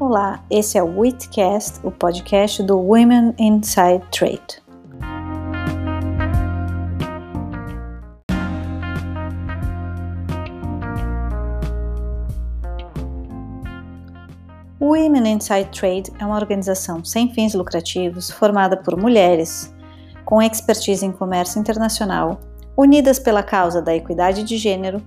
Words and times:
Olá, 0.00 0.42
esse 0.48 0.78
é 0.78 0.82
o 0.82 0.98
WITCast, 0.98 1.86
o 1.86 1.90
podcast 1.90 2.62
do 2.62 2.78
Women 2.78 3.34
Inside 3.38 4.02
Trade. 4.10 4.62
Women 14.80 15.34
Inside 15.34 15.68
Trade 15.70 16.10
é 16.18 16.24
uma 16.24 16.36
organização 16.36 17.04
sem 17.04 17.34
fins 17.34 17.52
lucrativos 17.52 18.30
formada 18.30 18.78
por 18.78 18.96
mulheres 18.96 19.70
com 20.24 20.40
expertise 20.40 21.04
em 21.04 21.12
comércio 21.12 21.60
internacional, 21.60 22.40
unidas 22.74 23.18
pela 23.18 23.42
causa 23.42 23.82
da 23.82 23.94
equidade 23.94 24.44
de 24.44 24.56
gênero 24.56 25.02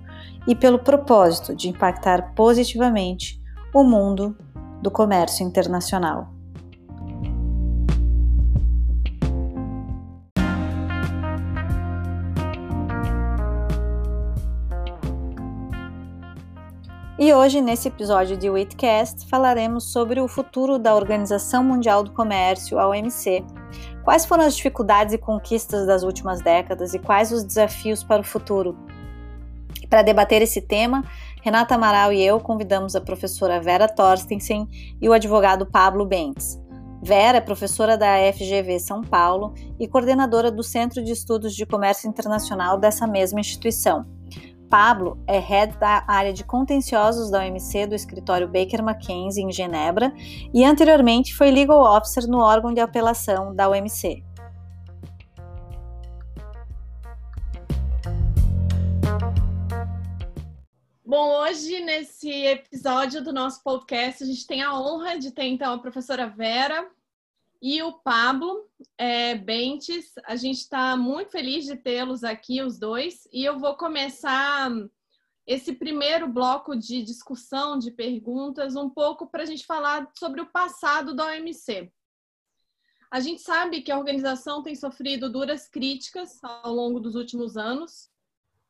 e 0.48 0.54
pelo 0.54 0.78
propósito 0.78 1.56
de 1.56 1.68
impactar 1.68 2.36
positivamente 2.36 3.42
o 3.74 3.84
mundo 3.84 4.38
do 4.84 4.92
comércio 4.92 5.46
internacional. 5.46 6.28
E 17.18 17.34
hoje, 17.34 17.62
nesse 17.62 17.88
episódio 17.88 18.36
de 18.36 18.50
Witcast, 18.50 19.30
falaremos 19.30 19.94
sobre 19.94 20.20
o 20.20 20.28
futuro 20.28 20.78
da 20.78 20.94
Organização 20.94 21.64
Mundial 21.64 22.04
do 22.04 22.12
Comércio, 22.12 22.78
a 22.78 22.86
OMC. 22.90 23.42
Quais 24.04 24.26
foram 24.26 24.44
as 24.44 24.58
dificuldades 24.58 25.14
e 25.14 25.18
conquistas 25.18 25.88
das 25.88 26.04
últimas 26.04 26.42
décadas 26.42 26.94
e 26.94 27.00
quais 27.00 27.32
os 27.32 27.46
desafios 27.46 28.04
para 28.04 28.22
o 28.22 28.26
futuro? 28.26 28.78
Para 29.90 30.02
debater 30.02 30.42
esse 30.42 30.60
tema, 30.60 31.06
Renata 31.44 31.76
Amaral 31.76 32.14
e 32.14 32.24
eu 32.24 32.40
convidamos 32.40 32.96
a 32.96 33.02
professora 33.02 33.60
Vera 33.60 33.86
Torstensen 33.86 34.66
e 35.02 35.10
o 35.10 35.12
advogado 35.12 35.66
Pablo 35.66 36.06
Bentes. 36.06 36.58
Vera 37.02 37.40
é 37.40 37.42
professora 37.42 37.98
da 37.98 38.16
FGV 38.32 38.80
São 38.80 39.02
Paulo 39.02 39.54
e 39.78 39.86
coordenadora 39.86 40.50
do 40.50 40.64
Centro 40.64 41.04
de 41.04 41.12
Estudos 41.12 41.54
de 41.54 41.66
Comércio 41.66 42.08
Internacional 42.08 42.78
dessa 42.78 43.06
mesma 43.06 43.42
instituição. 43.42 44.06
Pablo 44.70 45.22
é 45.28 45.38
head 45.38 45.78
da 45.80 46.06
área 46.08 46.32
de 46.32 46.46
contenciosos 46.46 47.30
da 47.30 47.40
OMC 47.40 47.88
do 47.88 47.94
escritório 47.94 48.48
Baker 48.48 48.80
McKenzie 48.80 49.44
em 49.44 49.52
Genebra 49.52 50.14
e 50.54 50.64
anteriormente 50.64 51.36
foi 51.36 51.52
legal 51.52 51.84
officer 51.98 52.26
no 52.26 52.40
órgão 52.40 52.74
de 52.74 52.80
apelação 52.80 53.54
da 53.54 53.68
OMC. 53.68 54.24
Bom, 61.06 61.42
hoje, 61.42 61.82
nesse 61.82 62.32
episódio 62.32 63.22
do 63.22 63.34
nosso 63.34 63.62
podcast, 63.62 64.24
a 64.24 64.26
gente 64.26 64.48
tem 64.48 64.62
a 64.62 64.74
honra 64.74 65.20
de 65.20 65.32
ter, 65.32 65.44
então, 65.44 65.74
a 65.74 65.78
professora 65.78 66.30
Vera 66.30 66.90
e 67.62 67.84
o 67.84 67.92
Pablo 67.92 68.70
é, 68.98 69.36
Bentes. 69.36 70.14
A 70.24 70.38
gente 70.38 70.60
está 70.60 70.96
muito 70.96 71.30
feliz 71.30 71.66
de 71.66 71.76
tê-los 71.76 72.24
aqui, 72.24 72.62
os 72.62 72.80
dois, 72.80 73.28
e 73.34 73.44
eu 73.44 73.60
vou 73.60 73.76
começar 73.76 74.72
esse 75.46 75.74
primeiro 75.74 76.26
bloco 76.26 76.74
de 76.74 77.04
discussão, 77.04 77.78
de 77.78 77.92
perguntas, 77.92 78.78
um 78.78 78.90
pouco 78.90 79.28
para 79.28 79.44
a 79.44 79.46
gente 79.46 79.66
falar 79.66 80.10
sobre 80.18 80.40
o 80.40 80.50
passado 80.50 81.14
da 81.14 81.26
OMC. 81.26 81.92
A 83.12 83.20
gente 83.20 83.42
sabe 83.42 83.82
que 83.82 83.92
a 83.92 83.98
organização 83.98 84.64
tem 84.64 84.74
sofrido 84.74 85.30
duras 85.30 85.68
críticas 85.68 86.40
ao 86.42 86.74
longo 86.74 86.98
dos 87.02 87.16
últimos 87.16 87.58
anos, 87.58 88.10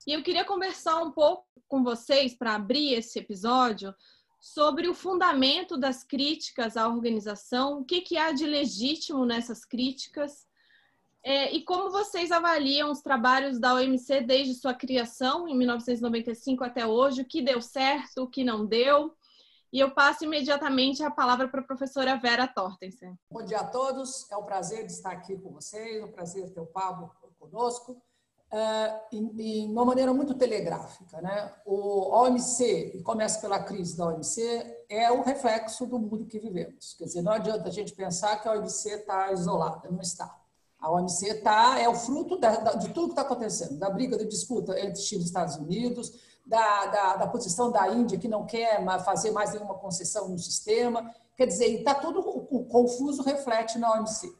e 0.05 0.13
eu 0.13 0.23
queria 0.23 0.45
conversar 0.45 1.01
um 1.01 1.11
pouco 1.11 1.45
com 1.67 1.83
vocês 1.83 2.35
para 2.35 2.55
abrir 2.55 2.93
esse 2.93 3.19
episódio 3.19 3.93
sobre 4.39 4.87
o 4.89 4.93
fundamento 4.93 5.77
das 5.77 6.03
críticas 6.03 6.75
à 6.75 6.87
organização, 6.87 7.79
o 7.79 7.85
que, 7.85 8.01
que 8.01 8.17
há 8.17 8.31
de 8.31 8.45
legítimo 8.45 9.25
nessas 9.25 9.63
críticas 9.63 10.45
é, 11.25 11.53
e 11.53 11.63
como 11.63 11.89
vocês 11.89 12.31
avaliam 12.31 12.91
os 12.91 13.01
trabalhos 13.01 13.57
da 13.57 13.75
OMC 13.75 14.21
desde 14.21 14.55
sua 14.55 14.73
criação, 14.73 15.47
em 15.47 15.57
1995 15.57 16.65
até 16.65 16.85
hoje, 16.85 17.21
o 17.21 17.25
que 17.25 17.41
deu 17.41 17.61
certo, 17.61 18.23
o 18.23 18.29
que 18.29 18.43
não 18.43 18.65
deu. 18.65 19.15
E 19.71 19.79
eu 19.79 19.91
passo 19.91 20.25
imediatamente 20.25 21.01
a 21.01 21.09
palavra 21.09 21.47
para 21.47 21.61
a 21.61 21.65
professora 21.65 22.17
Vera 22.17 22.45
Tortensen. 22.45 23.17
Bom 23.31 23.43
dia 23.43 23.59
a 23.59 23.67
todos, 23.67 24.29
é 24.29 24.35
um 24.35 24.43
prazer 24.43 24.85
estar 24.85 25.13
aqui 25.13 25.37
com 25.37 25.49
vocês, 25.51 26.01
é 26.01 26.05
um 26.05 26.11
prazer 26.11 26.53
ter 26.53 26.59
o 26.59 26.65
Pablo 26.65 27.09
conosco. 27.39 27.99
Uh, 28.53 29.15
em, 29.39 29.71
uma 29.71 29.83
maneira 29.83 30.13
muito 30.13 30.35
telegráfica. 30.35 31.19
Né? 31.19 31.51
O 31.65 32.15
OMC, 32.15 32.91
e 32.93 33.01
começa 33.01 33.41
pela 33.41 33.57
crise 33.57 33.97
da 33.97 34.09
OMC, 34.09 34.85
é 34.87 35.11
o 35.11 35.23
reflexo 35.23 35.87
do 35.87 35.97
mundo 35.97 36.27
que 36.27 36.37
vivemos. 36.37 36.93
Quer 36.93 37.05
dizer, 37.05 37.23
não 37.23 37.31
adianta 37.31 37.67
a 37.67 37.71
gente 37.71 37.93
pensar 37.93 38.39
que 38.39 38.47
a 38.47 38.51
OMC 38.51 38.89
está 38.89 39.31
isolada, 39.31 39.89
não 39.89 39.99
está. 39.99 40.39
A 40.79 40.91
OMC 40.91 41.29
está, 41.29 41.79
é 41.79 41.89
o 41.89 41.95
fruto 41.95 42.37
da, 42.37 42.57
da, 42.57 42.73
de 42.73 42.89
tudo 42.89 43.07
que 43.07 43.13
está 43.13 43.23
acontecendo, 43.23 43.79
da 43.79 43.89
briga, 43.89 44.17
da 44.19 44.23
disputa 44.23 44.79
entre 44.79 45.01
China 45.01 45.23
e 45.23 45.25
Estados 45.25 45.55
Unidos, 45.55 46.11
da, 46.45 46.85
da, 46.87 47.15
da, 47.15 47.27
posição 47.27 47.71
da 47.71 47.87
Índia, 47.87 48.19
que 48.19 48.27
não 48.27 48.45
quer 48.45 48.85
fazer 49.03 49.31
mais 49.31 49.51
nenhuma 49.51 49.75
concessão 49.75 50.29
no 50.29 50.37
sistema. 50.37 51.11
Quer 51.35 51.47
dizer, 51.47 51.79
está 51.79 51.95
tudo 51.95 52.19
o 52.19 52.65
confuso, 52.65 53.23
reflete 53.23 53.79
na 53.79 53.93
OMC. 53.93 54.31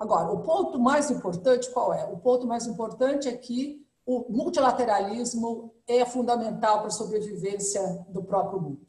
Agora, 0.00 0.32
o 0.32 0.38
ponto 0.38 0.78
mais 0.78 1.10
importante 1.10 1.70
qual 1.70 1.92
é? 1.92 2.06
O 2.06 2.16
ponto 2.16 2.46
mais 2.46 2.66
importante 2.66 3.28
é 3.28 3.36
que 3.36 3.86
o 4.06 4.24
multilateralismo 4.30 5.74
é 5.86 6.06
fundamental 6.06 6.78
para 6.78 6.86
a 6.86 6.90
sobrevivência 6.90 7.82
do 8.08 8.24
próprio 8.24 8.62
mundo. 8.62 8.80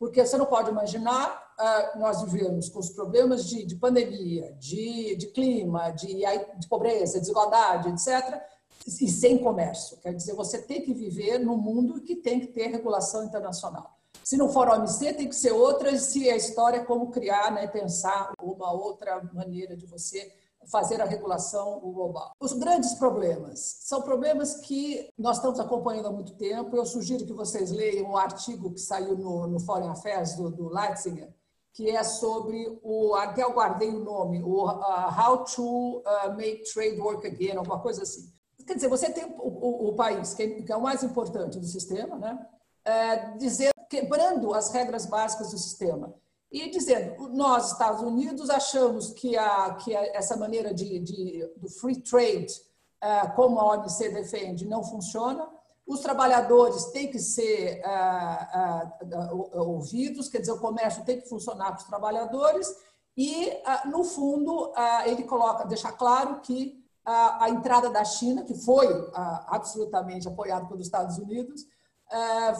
Porque 0.00 0.26
você 0.26 0.36
não 0.36 0.46
pode 0.46 0.68
imaginar, 0.70 1.54
ah, 1.56 1.92
nós 1.96 2.22
vivemos 2.22 2.68
com 2.68 2.80
os 2.80 2.90
problemas 2.90 3.48
de, 3.48 3.64
de 3.64 3.76
pandemia, 3.76 4.52
de, 4.58 5.14
de 5.14 5.28
clima, 5.28 5.90
de, 5.90 6.22
de 6.58 6.68
pobreza, 6.68 7.20
desigualdade, 7.20 7.90
etc., 7.90 8.42
e 8.84 9.08
sem 9.08 9.38
comércio. 9.38 9.98
Quer 9.98 10.14
dizer, 10.14 10.34
você 10.34 10.62
tem 10.62 10.82
que 10.82 10.94
viver 10.94 11.38
num 11.38 11.56
mundo 11.56 12.00
que 12.00 12.16
tem 12.16 12.40
que 12.40 12.46
ter 12.48 12.68
regulação 12.68 13.22
internacional. 13.22 13.96
Se 14.24 14.36
não 14.36 14.48
for 14.48 14.68
OMC, 14.68 15.12
tem 15.14 15.28
que 15.28 15.36
ser 15.36 15.52
outra, 15.52 15.96
se 15.98 16.28
a 16.30 16.36
história 16.36 16.78
é 16.78 16.84
como 16.84 17.10
criar, 17.10 17.52
né, 17.52 17.66
pensar 17.66 18.32
uma 18.40 18.72
outra 18.72 19.22
maneira 19.32 19.76
de 19.76 19.86
você 19.86 20.32
fazer 20.70 21.00
a 21.00 21.04
regulação 21.04 21.80
global. 21.80 22.32
Os 22.40 22.52
grandes 22.52 22.94
problemas 22.94 23.78
são 23.80 24.02
problemas 24.02 24.56
que 24.56 25.08
nós 25.16 25.36
estamos 25.36 25.58
acompanhando 25.60 26.08
há 26.08 26.12
muito 26.12 26.34
tempo. 26.34 26.76
Eu 26.76 26.84
sugiro 26.84 27.24
que 27.24 27.32
vocês 27.32 27.70
leiam 27.70 28.10
um 28.10 28.16
artigo 28.16 28.72
que 28.72 28.80
saiu 28.80 29.16
no, 29.16 29.46
no 29.46 29.60
Foreign 29.60 29.90
Affairs 29.90 30.34
do, 30.34 30.50
do 30.50 30.68
Leitzinger, 30.68 31.32
que 31.72 31.90
é 31.90 32.02
sobre 32.02 32.78
o, 32.82 33.14
até 33.14 33.42
eu 33.42 33.52
guardei 33.52 33.90
o 33.90 34.04
nome, 34.04 34.42
o 34.42 34.66
uh, 34.66 35.08
How 35.16 35.44
to 35.44 35.98
uh, 35.98 36.36
Make 36.36 36.64
Trade 36.72 37.00
Work 37.00 37.26
Again, 37.26 37.56
alguma 37.56 37.80
coisa 37.80 38.02
assim. 38.02 38.32
Quer 38.66 38.74
dizer, 38.74 38.88
você 38.88 39.10
tem 39.10 39.24
o, 39.24 39.38
o, 39.38 39.88
o 39.88 39.94
país 39.94 40.34
que 40.34 40.42
é, 40.42 40.62
que 40.62 40.72
é, 40.72 40.76
o 40.76 40.82
mais 40.82 41.02
importante 41.02 41.58
do 41.58 41.66
sistema, 41.66 42.18
né? 42.18 42.46
É, 42.84 43.36
dizer, 43.36 43.70
quebrando 43.88 44.52
as 44.54 44.70
regras 44.70 45.06
básicas 45.06 45.50
do 45.50 45.58
sistema 45.58 46.14
e 46.50 46.70
dizendo, 46.70 47.28
nós, 47.28 47.72
Estados 47.72 48.00
Unidos, 48.00 48.48
achamos 48.48 49.12
que, 49.12 49.36
a, 49.36 49.74
que 49.74 49.94
a, 49.94 50.16
essa 50.16 50.36
maneira 50.36 50.72
de, 50.72 50.98
de, 50.98 51.52
do 51.56 51.68
free 51.68 52.00
trade, 52.00 52.54
uh, 53.04 53.34
como 53.36 53.60
a 53.60 53.74
OMC 53.74 54.08
defende, 54.08 54.66
não 54.66 54.82
funciona. 54.82 55.46
Os 55.86 56.00
trabalhadores 56.00 56.86
têm 56.86 57.10
que 57.10 57.18
ser 57.18 57.82
uh, 57.84 59.52
uh, 59.52 59.68
ouvidos, 59.68 60.28
quer 60.28 60.38
dizer, 60.38 60.52
o 60.52 60.58
comércio 60.58 61.04
tem 61.04 61.20
que 61.20 61.28
funcionar 61.28 61.72
para 61.72 61.82
os 61.82 61.84
trabalhadores. 61.84 62.74
E, 63.14 63.52
no 63.86 64.04
fundo, 64.04 64.72
ele 65.04 65.24
coloca, 65.24 65.64
deixa 65.64 65.90
claro 65.90 66.40
que 66.40 66.80
a 67.04 67.50
entrada 67.50 67.90
da 67.90 68.04
China, 68.04 68.44
que 68.44 68.54
foi 68.54 68.86
absolutamente 69.48 70.28
apoiada 70.28 70.66
pelos 70.66 70.86
Estados 70.86 71.18
Unidos, 71.18 71.66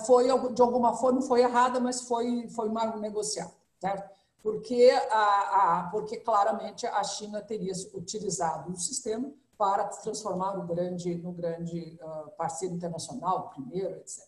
foi, 0.04 0.24
de 0.52 0.60
alguma 0.60 0.96
forma, 0.96 1.22
foi 1.22 1.42
errada, 1.42 1.78
mas 1.78 2.00
foi, 2.00 2.48
foi 2.48 2.68
mal 2.70 2.98
negociada 2.98 3.52
certo? 3.80 4.18
Porque, 4.42 4.90
a, 5.10 5.80
a, 5.80 5.88
porque 5.90 6.18
claramente 6.18 6.86
a 6.86 7.02
China 7.02 7.40
teria 7.42 7.72
utilizado 7.94 8.72
o 8.72 8.76
sistema 8.76 9.32
para 9.56 9.84
transformar 9.84 10.56
no 10.56 10.64
grande, 10.64 11.16
no 11.16 11.32
grande 11.32 11.98
uh, 12.00 12.30
parceiro 12.36 12.74
internacional, 12.74 13.50
primeiro, 13.50 13.96
etc. 13.96 14.24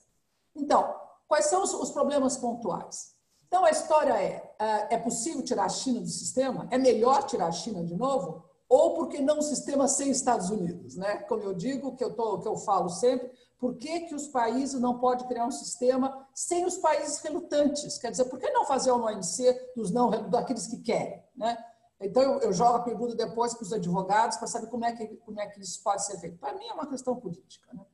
Então, 0.54 0.94
quais 1.28 1.46
são 1.46 1.62
os, 1.62 1.72
os 1.72 1.90
problemas 1.92 2.36
pontuais? 2.36 3.14
Então, 3.46 3.64
a 3.64 3.70
história 3.70 4.12
é: 4.12 4.54
uh, 4.60 4.94
é 4.94 4.98
possível 4.98 5.44
tirar 5.44 5.64
a 5.64 5.68
China 5.68 6.00
do 6.00 6.08
sistema? 6.08 6.66
É 6.70 6.78
melhor 6.78 7.22
tirar 7.22 7.46
a 7.46 7.52
China 7.52 7.84
de 7.84 7.94
novo? 7.94 8.44
Ou 8.68 8.94
porque 8.94 9.20
não 9.20 9.38
um 9.38 9.42
sistema 9.42 9.88
sem 9.88 10.10
Estados 10.10 10.50
Unidos? 10.50 10.96
Né? 10.96 11.18
Como 11.28 11.42
eu 11.42 11.54
digo, 11.54 11.96
que 11.96 12.04
eu, 12.04 12.14
tô, 12.14 12.38
que 12.38 12.46
eu 12.46 12.56
falo 12.56 12.88
sempre, 12.88 13.30
por 13.60 13.76
que, 13.76 14.00
que 14.00 14.14
os 14.14 14.26
países 14.26 14.80
não 14.80 14.98
podem 14.98 15.28
criar 15.28 15.44
um 15.44 15.50
sistema 15.50 16.26
sem 16.34 16.64
os 16.64 16.78
países 16.78 17.18
relutantes? 17.18 17.98
Quer 17.98 18.10
dizer, 18.10 18.24
por 18.24 18.38
que 18.38 18.50
não 18.50 18.64
fazer 18.64 18.90
uma 18.90 19.12
OMC 19.12 19.72
dos 19.76 19.90
não, 19.90 20.10
daqueles 20.30 20.66
que 20.66 20.78
querem? 20.78 21.22
Né? 21.36 21.62
Então, 22.00 22.22
eu, 22.22 22.40
eu 22.40 22.52
jogo 22.54 22.76
a 22.76 22.82
pergunta 22.82 23.14
depois 23.14 23.52
para 23.52 23.62
os 23.62 23.72
advogados 23.74 24.38
para 24.38 24.46
saber 24.46 24.68
como 24.68 24.86
é, 24.86 24.92
que, 24.92 25.06
como 25.18 25.38
é 25.38 25.46
que 25.46 25.60
isso 25.60 25.82
pode 25.82 26.06
ser 26.06 26.18
feito. 26.18 26.38
Para 26.38 26.54
mim, 26.54 26.66
é 26.66 26.72
uma 26.72 26.86
questão 26.86 27.14
política. 27.14 27.68
Né? 27.74 27.84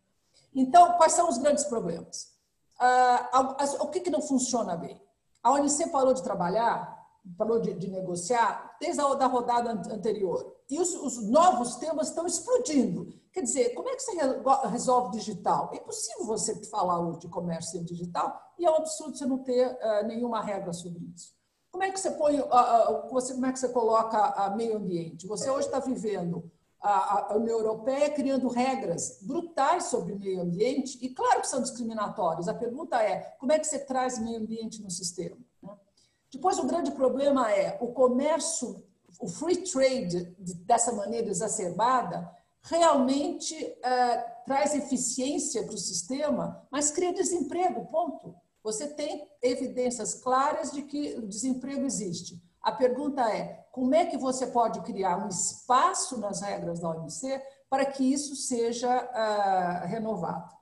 Então, 0.55 0.93
quais 0.93 1.13
são 1.13 1.29
os 1.29 1.37
grandes 1.37 1.65
problemas? 1.65 2.33
Ah, 2.79 3.59
o 3.81 3.89
que, 3.89 4.01
que 4.01 4.11
não 4.11 4.23
funciona 4.23 4.77
bem? 4.77 5.03
A 5.43 5.51
OMC 5.51 5.89
parou 5.89 6.15
de 6.15 6.23
trabalhar 6.23 6.97
falou 7.37 7.61
de, 7.61 7.75
de, 7.75 7.91
negociar 7.91 8.77
desde 8.81 9.01
a 9.01 9.15
da 9.15 9.27
rodada 9.27 9.73
anterior. 9.93 10.55
E 10.71 10.79
os, 10.79 10.95
os, 10.95 11.29
novos 11.29 11.77
temas 11.77 12.09
estão 12.09 12.27
explodindo. 12.27 13.12
Quer 13.37 13.43
dizer, 13.43 13.75
como 13.75 13.87
é 13.91 13.94
que 13.94 14.03
você 14.03 14.12
resolve 14.71 15.19
digital? 15.19 15.69
É 15.71 15.77
impossível 15.77 16.25
você 16.25 16.55
falar 16.65 16.99
hoje 17.00 17.19
de 17.19 17.29
comércio 17.29 17.85
digital 17.85 18.35
e 18.59 18.65
é 18.65 18.71
um 18.71 18.77
absurdo 18.77 19.15
você 19.15 19.27
não 19.27 19.41
ter 19.41 19.67
uh, 19.73 20.06
nenhuma 20.06 20.41
regra 20.41 20.73
sobre 20.73 21.05
isso. 21.15 21.35
Como 21.71 21.85
é 21.85 21.91
que 21.91 22.00
você 22.00 22.12
põe, 22.12 22.41
uh, 22.41 22.44
uh, 22.47 23.11
você, 23.11 23.35
como 23.35 23.44
é 23.44 23.53
que 23.53 23.59
você 23.59 23.69
coloca 23.69 24.17
a 24.17 24.56
meio 24.56 24.79
ambiente? 24.79 25.27
Você 25.27 25.50
hoje 25.50 25.67
está 25.67 25.79
vivendo 25.79 26.50
a, 26.81 27.35
a 27.35 27.37
União 27.37 27.59
Europeia 27.59 28.09
criando 28.09 28.49
regras 28.49 29.19
brutais 29.21 29.85
sobre 29.85 30.15
meio 30.15 30.41
ambiente 30.41 30.99
e 31.03 31.11
claro 31.11 31.43
que 31.43 31.49
são 31.49 31.61
discriminatórias. 31.61 32.49
A 32.49 32.55
pergunta 32.55 33.03
é 33.03 33.37
como 33.38 33.53
é 33.53 33.59
que 33.59 33.67
você 33.67 33.81
traz 33.81 34.19
meio 34.19 34.41
ambiente 34.41 34.83
no 34.83 34.91
sistema? 34.91 35.37
Né? 35.62 35.77
Depois, 36.33 36.59
o 36.59 36.67
grande 36.67 36.91
problema 36.93 37.53
é 37.53 37.77
o 37.83 37.88
comércio, 37.88 38.83
o 39.21 39.29
free 39.29 39.59
trade 39.59 40.35
dessa 40.65 40.91
maneira 40.93 41.29
exacerbada, 41.29 42.35
realmente 42.69 43.55
é, 43.83 44.17
traz 44.45 44.75
eficiência 44.75 45.63
para 45.65 45.75
o 45.75 45.79
sistema, 45.79 46.67
mas 46.71 46.91
cria 46.91 47.13
desemprego, 47.13 47.87
ponto. 47.87 48.35
Você 48.63 48.89
tem 48.89 49.29
evidências 49.41 50.15
claras 50.15 50.73
de 50.73 50.83
que 50.83 51.15
o 51.15 51.27
desemprego 51.27 51.85
existe. 51.85 52.43
A 52.61 52.73
pergunta 52.73 53.23
é: 53.33 53.65
como 53.71 53.95
é 53.95 54.07
que 54.07 54.17
você 54.17 54.49
pode 54.49 54.81
criar 54.81 55.25
um 55.25 55.29
espaço 55.29 56.19
nas 56.19 56.41
regras 56.41 56.81
da 56.81 56.91
OMC 56.91 57.41
para 57.71 57.87
que 57.87 58.13
isso 58.13 58.35
seja 58.35 59.05
uh, 59.05 59.87
renovado? 59.87 60.57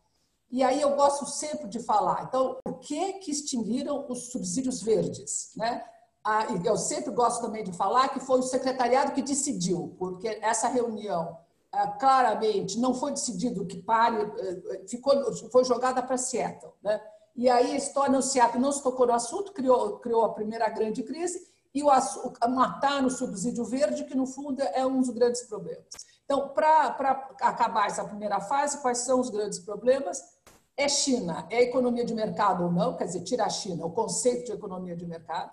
E 0.50 0.62
aí 0.62 0.81
eu 0.81 0.95
gosto 0.95 1.27
sempre 1.27 1.67
de 1.67 1.81
falar, 1.81 2.27
então, 2.29 2.59
por 2.62 2.79
que, 2.79 3.15
que 3.15 3.31
extinguiram 3.31 4.07
os 4.09 4.31
subsídios 4.31 4.83
verdes? 4.83 5.50
Né? 5.57 5.83
Ah, 6.23 6.47
eu 6.65 6.77
sempre 6.77 7.11
gosto 7.11 7.43
também 7.43 7.65
de 7.65 7.73
falar 7.73 8.11
que 8.11 8.21
foi 8.21 8.39
o 8.39 8.43
secretariado 8.43 9.12
que 9.12 9.23
decidiu, 9.23 9.97
porque 9.99 10.29
essa 10.41 10.69
reunião 10.69 11.37
claramente 11.99 12.79
não 12.79 12.94
foi 12.94 13.12
decidido 13.12 13.67
que 13.67 13.82
pare, 13.82 14.17
eh, 14.23 14.85
ficou, 14.88 15.15
foi 15.50 15.65
jogada 15.65 16.03
para 16.03 16.17
Seattle. 16.17 16.73
Né? 16.82 17.00
E 17.37 17.49
aí 17.49 17.73
a 17.73 17.76
história 17.76 18.12
no 18.12 18.23
Seattle 18.23 18.61
não 18.61 18.73
se 18.73 18.82
tocou 18.82 19.06
no 19.06 19.12
assunto, 19.12 19.53
criou, 19.53 19.99
criou 19.99 20.25
a 20.25 20.32
primeira 20.32 20.69
grande 20.69 21.03
crise 21.03 21.41
e 21.75 21.82
o, 21.82 21.88
matar 22.49 23.03
no 23.03 23.11
subsídio 23.11 23.65
verde, 23.65 24.05
que 24.05 24.17
no 24.17 24.26
fundo 24.26 24.62
é 24.62 24.87
um 24.87 25.00
dos 25.00 25.11
grandes 25.11 25.43
problemas. 25.43 25.87
Então, 26.25 26.49
para 26.49 27.29
acabar 27.41 27.87
essa 27.87 28.05
primeira 28.05 28.41
fase, 28.41 28.81
quais 28.81 28.99
são 28.99 29.21
os 29.21 29.29
grandes 29.29 29.59
problemas? 29.59 30.23
É 30.76 30.88
China, 30.88 31.47
é 31.50 31.62
economia 31.62 32.05
de 32.05 32.15
mercado 32.15 32.65
ou 32.65 32.73
não? 32.73 32.97
Quer 32.97 33.05
dizer, 33.05 33.23
tira 33.23 33.44
a 33.44 33.50
China, 33.50 33.85
o 33.85 33.91
conceito 33.91 34.47
de 34.47 34.53
economia 34.53 34.97
de 34.97 35.05
mercado. 35.06 35.53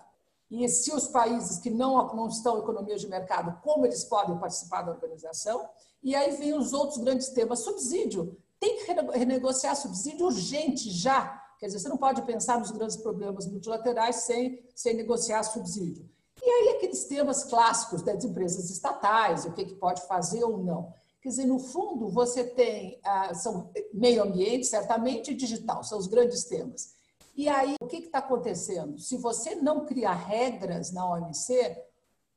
E 0.52 0.68
se 0.68 0.92
os 0.92 1.08
países 1.08 1.58
que 1.58 1.70
não, 1.70 2.14
não 2.14 2.28
estão 2.28 2.58
em 2.58 2.60
economia 2.60 2.98
de 2.98 3.08
mercado, 3.08 3.58
como 3.62 3.86
eles 3.86 4.04
podem 4.04 4.36
participar 4.36 4.82
da 4.82 4.92
organização? 4.92 5.66
E 6.02 6.14
aí 6.14 6.36
vem 6.36 6.52
os 6.52 6.74
outros 6.74 6.98
grandes 6.98 7.30
temas. 7.30 7.60
Subsídio. 7.60 8.36
Tem 8.60 8.76
que 8.76 9.18
renegociar 9.18 9.74
subsídio 9.74 10.26
urgente, 10.26 10.90
já. 10.90 11.42
Quer 11.58 11.66
dizer, 11.66 11.78
você 11.78 11.88
não 11.88 11.96
pode 11.96 12.20
pensar 12.22 12.58
nos 12.58 12.70
grandes 12.70 12.98
problemas 12.98 13.46
multilaterais 13.46 14.16
sem, 14.16 14.62
sem 14.74 14.94
negociar 14.94 15.42
subsídio. 15.42 16.06
E 16.42 16.44
aí 16.44 16.76
aqueles 16.76 17.04
temas 17.06 17.44
clássicos 17.44 18.02
das 18.02 18.22
empresas 18.22 18.68
estatais, 18.68 19.46
o 19.46 19.52
que, 19.52 19.64
que 19.64 19.74
pode 19.76 20.06
fazer 20.06 20.44
ou 20.44 20.58
não. 20.58 20.92
Quer 21.22 21.30
dizer, 21.30 21.46
no 21.46 21.58
fundo, 21.58 22.10
você 22.10 22.44
tem 22.44 23.00
ah, 23.02 23.32
são 23.32 23.70
meio 23.94 24.22
ambiente, 24.22 24.66
certamente, 24.66 25.30
e 25.30 25.34
digital, 25.34 25.82
são 25.82 25.98
os 25.98 26.08
grandes 26.08 26.44
temas. 26.44 27.00
E 27.34 27.48
aí, 27.48 27.76
o 27.80 27.86
que 27.86 27.96
está 27.96 28.18
acontecendo? 28.18 28.98
Se 28.98 29.16
você 29.16 29.54
não 29.54 29.86
criar 29.86 30.14
regras 30.14 30.92
na 30.92 31.08
OMC, 31.10 31.76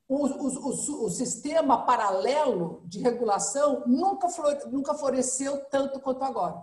o, 0.08 0.26
o, 0.26 0.48
o, 0.48 1.04
o, 1.04 1.10
sistema 1.10 1.84
paralelo 1.84 2.82
de 2.84 3.00
regulação 3.00 3.82
nunca, 3.86 4.28
nunca 4.70 4.94
floresceu 4.94 5.64
tanto 5.66 6.00
quanto 6.00 6.22
agora. 6.22 6.62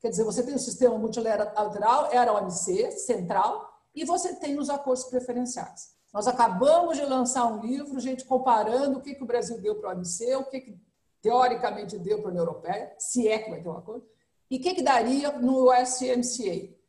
Quer 0.00 0.10
dizer, 0.10 0.24
você 0.24 0.42
tem 0.42 0.54
o 0.54 0.58
sistema 0.58 0.96
multilateral, 0.98 2.08
era 2.12 2.30
a 2.30 2.34
OMC, 2.34 2.92
central, 2.92 3.68
e 3.94 4.04
você 4.04 4.34
tem 4.36 4.58
os 4.58 4.68
acordos 4.68 5.04
preferenciais. 5.04 5.92
Nós 6.12 6.26
acabamos 6.26 6.98
de 6.98 7.04
lançar 7.04 7.46
um 7.46 7.60
livro, 7.60 7.98
gente, 7.98 8.24
comparando 8.24 8.98
o 8.98 9.02
que, 9.02 9.14
que 9.14 9.22
o 9.22 9.26
Brasil 9.26 9.58
deu 9.60 9.76
para 9.76 9.90
a 9.90 9.94
OMC, 9.94 10.36
o 10.36 10.44
que, 10.44 10.60
que 10.60 10.78
teoricamente 11.22 11.98
deu 11.98 12.18
para 12.18 12.28
a 12.28 12.30
União 12.30 12.44
Europeia, 12.44 12.94
se 12.98 13.26
é 13.26 13.38
que 13.38 13.50
vai 13.50 13.62
ter 13.62 13.68
um 13.68 13.78
acordo, 13.78 14.06
e 14.50 14.56
o 14.58 14.60
que, 14.60 14.74
que 14.74 14.82
daria 14.82 15.32
no 15.38 15.70
USMCA. 15.70 16.81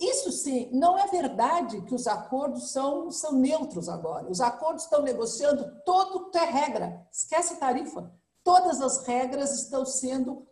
Isso 0.00 0.32
sim, 0.32 0.70
não 0.72 0.98
é 0.98 1.06
verdade 1.08 1.82
que 1.82 1.94
os 1.94 2.06
acordos 2.06 2.72
são, 2.72 3.10
são 3.10 3.32
neutros 3.32 3.86
agora. 3.86 4.30
Os 4.30 4.40
acordos 4.40 4.84
estão 4.84 5.02
negociando 5.02 5.70
todo 5.84 6.30
que 6.30 6.38
é 6.38 6.44
regra. 6.44 7.06
Esquece 7.12 7.56
tarifa. 7.56 8.10
Todas 8.42 8.80
as 8.80 9.06
regras 9.06 9.52
estão 9.54 9.84
sendo 9.84 10.46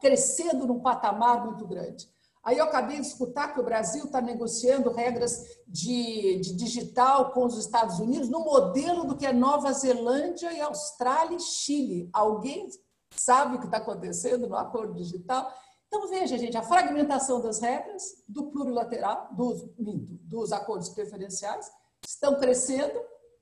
crescendo 0.00 0.66
num 0.66 0.80
patamar 0.80 1.44
muito 1.46 1.66
grande. 1.66 2.08
Aí 2.42 2.56
eu 2.56 2.64
acabei 2.64 2.98
de 2.98 3.06
escutar 3.06 3.52
que 3.52 3.60
o 3.60 3.64
Brasil 3.64 4.04
está 4.04 4.20
negociando 4.20 4.90
regras 4.90 5.44
de, 5.66 6.40
de, 6.40 6.54
digital 6.56 7.32
com 7.32 7.44
os 7.44 7.58
Estados 7.58 7.98
Unidos 8.00 8.28
no 8.28 8.40
modelo 8.40 9.04
do 9.04 9.16
que 9.16 9.26
é 9.26 9.32
Nova 9.32 9.72
Zelândia 9.72 10.52
e 10.52 10.60
Austrália 10.60 11.36
e 11.36 11.40
Chile. 11.40 12.08
Alguém 12.12 12.68
sabe 13.14 13.56
o 13.56 13.58
que 13.58 13.66
está 13.66 13.78
acontecendo 13.78 14.46
no 14.46 14.56
acordo 14.56 14.94
digital? 14.94 15.52
Então, 15.92 16.06
veja, 16.08 16.38
gente, 16.38 16.56
a 16.56 16.62
fragmentação 16.62 17.40
das 17.40 17.58
regras 17.58 18.22
do 18.28 18.52
plurilateral, 18.52 19.28
dos, 19.32 19.68
dos 19.76 20.52
acordos 20.52 20.88
preferenciais, 20.90 21.68
estão 22.06 22.38
crescendo 22.38 22.96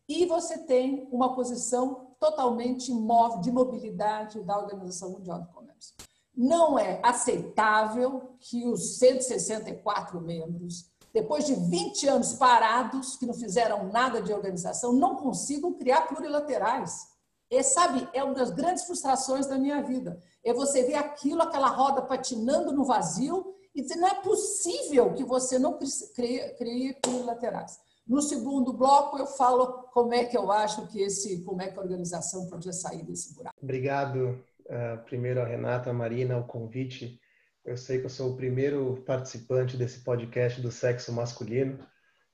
e 0.08 0.24
você 0.24 0.56
tem 0.56 1.06
uma 1.12 1.34
posição 1.34 2.14
totalmente 2.18 2.90
imóvel 2.90 3.42
de 3.42 3.52
mobilidade 3.52 4.42
da 4.44 4.58
Organização 4.58 5.10
Mundial 5.10 5.42
do 5.42 5.48
Comércio. 5.48 5.94
Não 6.34 6.78
é 6.78 6.98
aceitável 7.02 8.30
que 8.40 8.66
os 8.66 8.96
164 8.96 10.18
membros, 10.18 10.90
depois 11.12 11.44
de 11.44 11.54
20 11.54 12.08
anos 12.08 12.32
parados, 12.32 13.16
que 13.16 13.26
não 13.26 13.34
fizeram 13.34 13.92
nada 13.92 14.22
de 14.22 14.32
organização, 14.32 14.94
não 14.94 15.16
consigam 15.16 15.74
criar 15.74 16.08
plurilaterais. 16.08 17.08
E 17.50 17.62
sabe, 17.62 18.06
é 18.12 18.22
uma 18.22 18.34
das 18.34 18.50
grandes 18.50 18.84
frustrações 18.84 19.46
da 19.46 19.58
minha 19.58 19.82
vida. 19.82 20.20
É 20.44 20.52
você 20.52 20.82
ver 20.82 20.94
aquilo, 20.94 21.42
aquela 21.42 21.68
roda 21.68 22.02
patinando 22.02 22.72
no 22.72 22.84
vazio 22.84 23.54
e 23.74 23.82
dizer, 23.82 23.96
não 23.96 24.08
é 24.08 24.14
possível 24.22 25.14
que 25.14 25.24
você 25.24 25.58
não 25.58 25.78
crie, 26.14 26.54
crie 26.56 26.94
plurilaterais. 27.00 27.78
No 28.06 28.20
segundo 28.20 28.72
bloco 28.72 29.18
eu 29.18 29.26
falo 29.26 29.66
como 29.92 30.14
é 30.14 30.24
que 30.24 30.36
eu 30.36 30.50
acho 30.50 30.86
que 30.88 31.00
esse, 31.00 31.42
como 31.44 31.62
é 31.62 31.70
que 31.70 31.78
a 31.78 31.82
organização 31.82 32.48
podia 32.48 32.72
sair 32.72 33.02
desse 33.04 33.34
buraco. 33.34 33.56
Obrigado, 33.62 34.42
uh, 34.66 35.04
primeiro 35.04 35.40
a 35.40 35.44
Renata, 35.44 35.90
a 35.90 35.94
Marina, 35.94 36.38
o 36.38 36.46
convite. 36.46 37.20
Eu 37.64 37.76
sei 37.76 37.98
que 37.98 38.06
eu 38.06 38.10
sou 38.10 38.32
o 38.32 38.36
primeiro 38.36 39.02
participante 39.06 39.76
desse 39.76 40.00
podcast 40.00 40.60
do 40.60 40.72
sexo 40.72 41.12
masculino, 41.12 41.78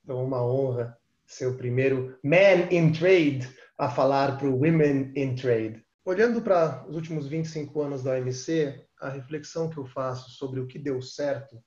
então 0.01 0.19
é 0.19 0.23
uma 0.23 0.45
honra 0.45 0.97
ser 1.25 1.47
o 1.47 1.57
primeiro 1.57 2.17
man 2.23 2.71
in 2.71 2.93
trade 2.93 3.49
a 3.77 3.89
falar 3.89 4.37
para 4.37 4.47
o 4.47 4.55
women 4.55 5.11
in 5.15 5.35
trade. 5.35 5.83
Olhando 6.05 6.41
para 6.41 6.85
os 6.87 6.95
últimos 6.95 7.27
25 7.27 7.81
anos 7.81 8.03
da 8.03 8.11
OMC, 8.11 8.85
a 9.01 9.09
reflexão 9.09 9.69
que 9.69 9.77
eu 9.77 9.85
faço 9.85 10.31
sobre 10.31 10.59
o 10.59 10.67
que 10.67 10.79
deu 10.79 11.01
certo, 11.01 11.61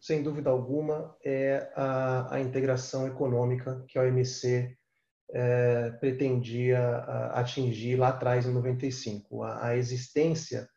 sem 0.00 0.22
dúvida 0.22 0.50
alguma, 0.50 1.16
é 1.24 1.70
a, 1.74 2.36
a 2.36 2.40
integração 2.40 3.06
econômica 3.06 3.84
que 3.88 3.98
a 3.98 4.02
OMC 4.02 4.76
é, 5.32 5.90
pretendia 5.92 6.98
atingir 7.32 7.96
lá 7.96 8.08
atrás, 8.08 8.46
em 8.46 8.52
95. 8.52 9.42
A, 9.42 9.68
a, 9.68 9.76
existência 9.76 10.68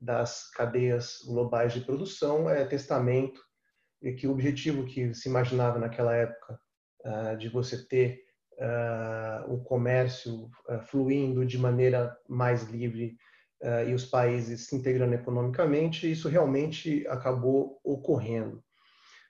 das 0.00 0.50
cadeias 0.50 1.18
globais 1.24 1.72
de 1.72 1.80
produção 1.80 2.50
é 2.50 2.64
testamento 2.64 3.40
de 4.00 4.12
que 4.14 4.26
o 4.26 4.32
objetivo 4.32 4.84
que 4.84 5.14
se 5.14 5.28
imaginava 5.28 5.78
naquela 5.78 6.14
época 6.14 6.58
uh, 7.04 7.36
de 7.36 7.48
você 7.48 7.86
ter 7.86 8.20
o 9.48 9.58
comércio 9.64 10.50
uh, 10.68 10.80
fluindo 10.86 11.44
de 11.44 11.58
maneira 11.58 12.16
mais 12.28 12.64
livre 12.64 13.16
e 13.86 13.94
os 13.94 14.04
países 14.04 14.66
se 14.66 14.74
integrando 14.74 15.14
economicamente, 15.14 16.10
isso 16.10 16.28
realmente 16.28 17.06
acabou 17.06 17.78
ocorrendo. 17.84 18.60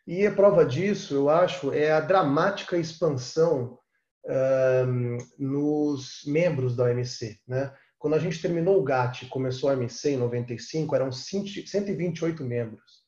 E 0.06 0.26
a 0.26 0.32
prova 0.32 0.64
disso, 0.64 1.14
eu 1.14 1.28
acho, 1.28 1.70
é 1.70 1.92
a 1.92 2.00
dramática 2.00 2.78
expansão 2.78 3.78
um, 4.26 5.18
nos 5.38 6.22
membros 6.26 6.74
da 6.76 6.84
OMC. 6.84 7.38
Né? 7.46 7.72
Quando 7.98 8.14
a 8.14 8.18
gente 8.18 8.40
terminou 8.40 8.80
o 8.80 8.84
GATT 8.84 9.24
e 9.24 9.28
começou 9.28 9.70
a 9.70 9.74
OMC 9.74 10.10
em 10.10 10.16
95, 10.16 10.94
eram 10.94 11.12
128 11.12 12.44
membros. 12.44 13.02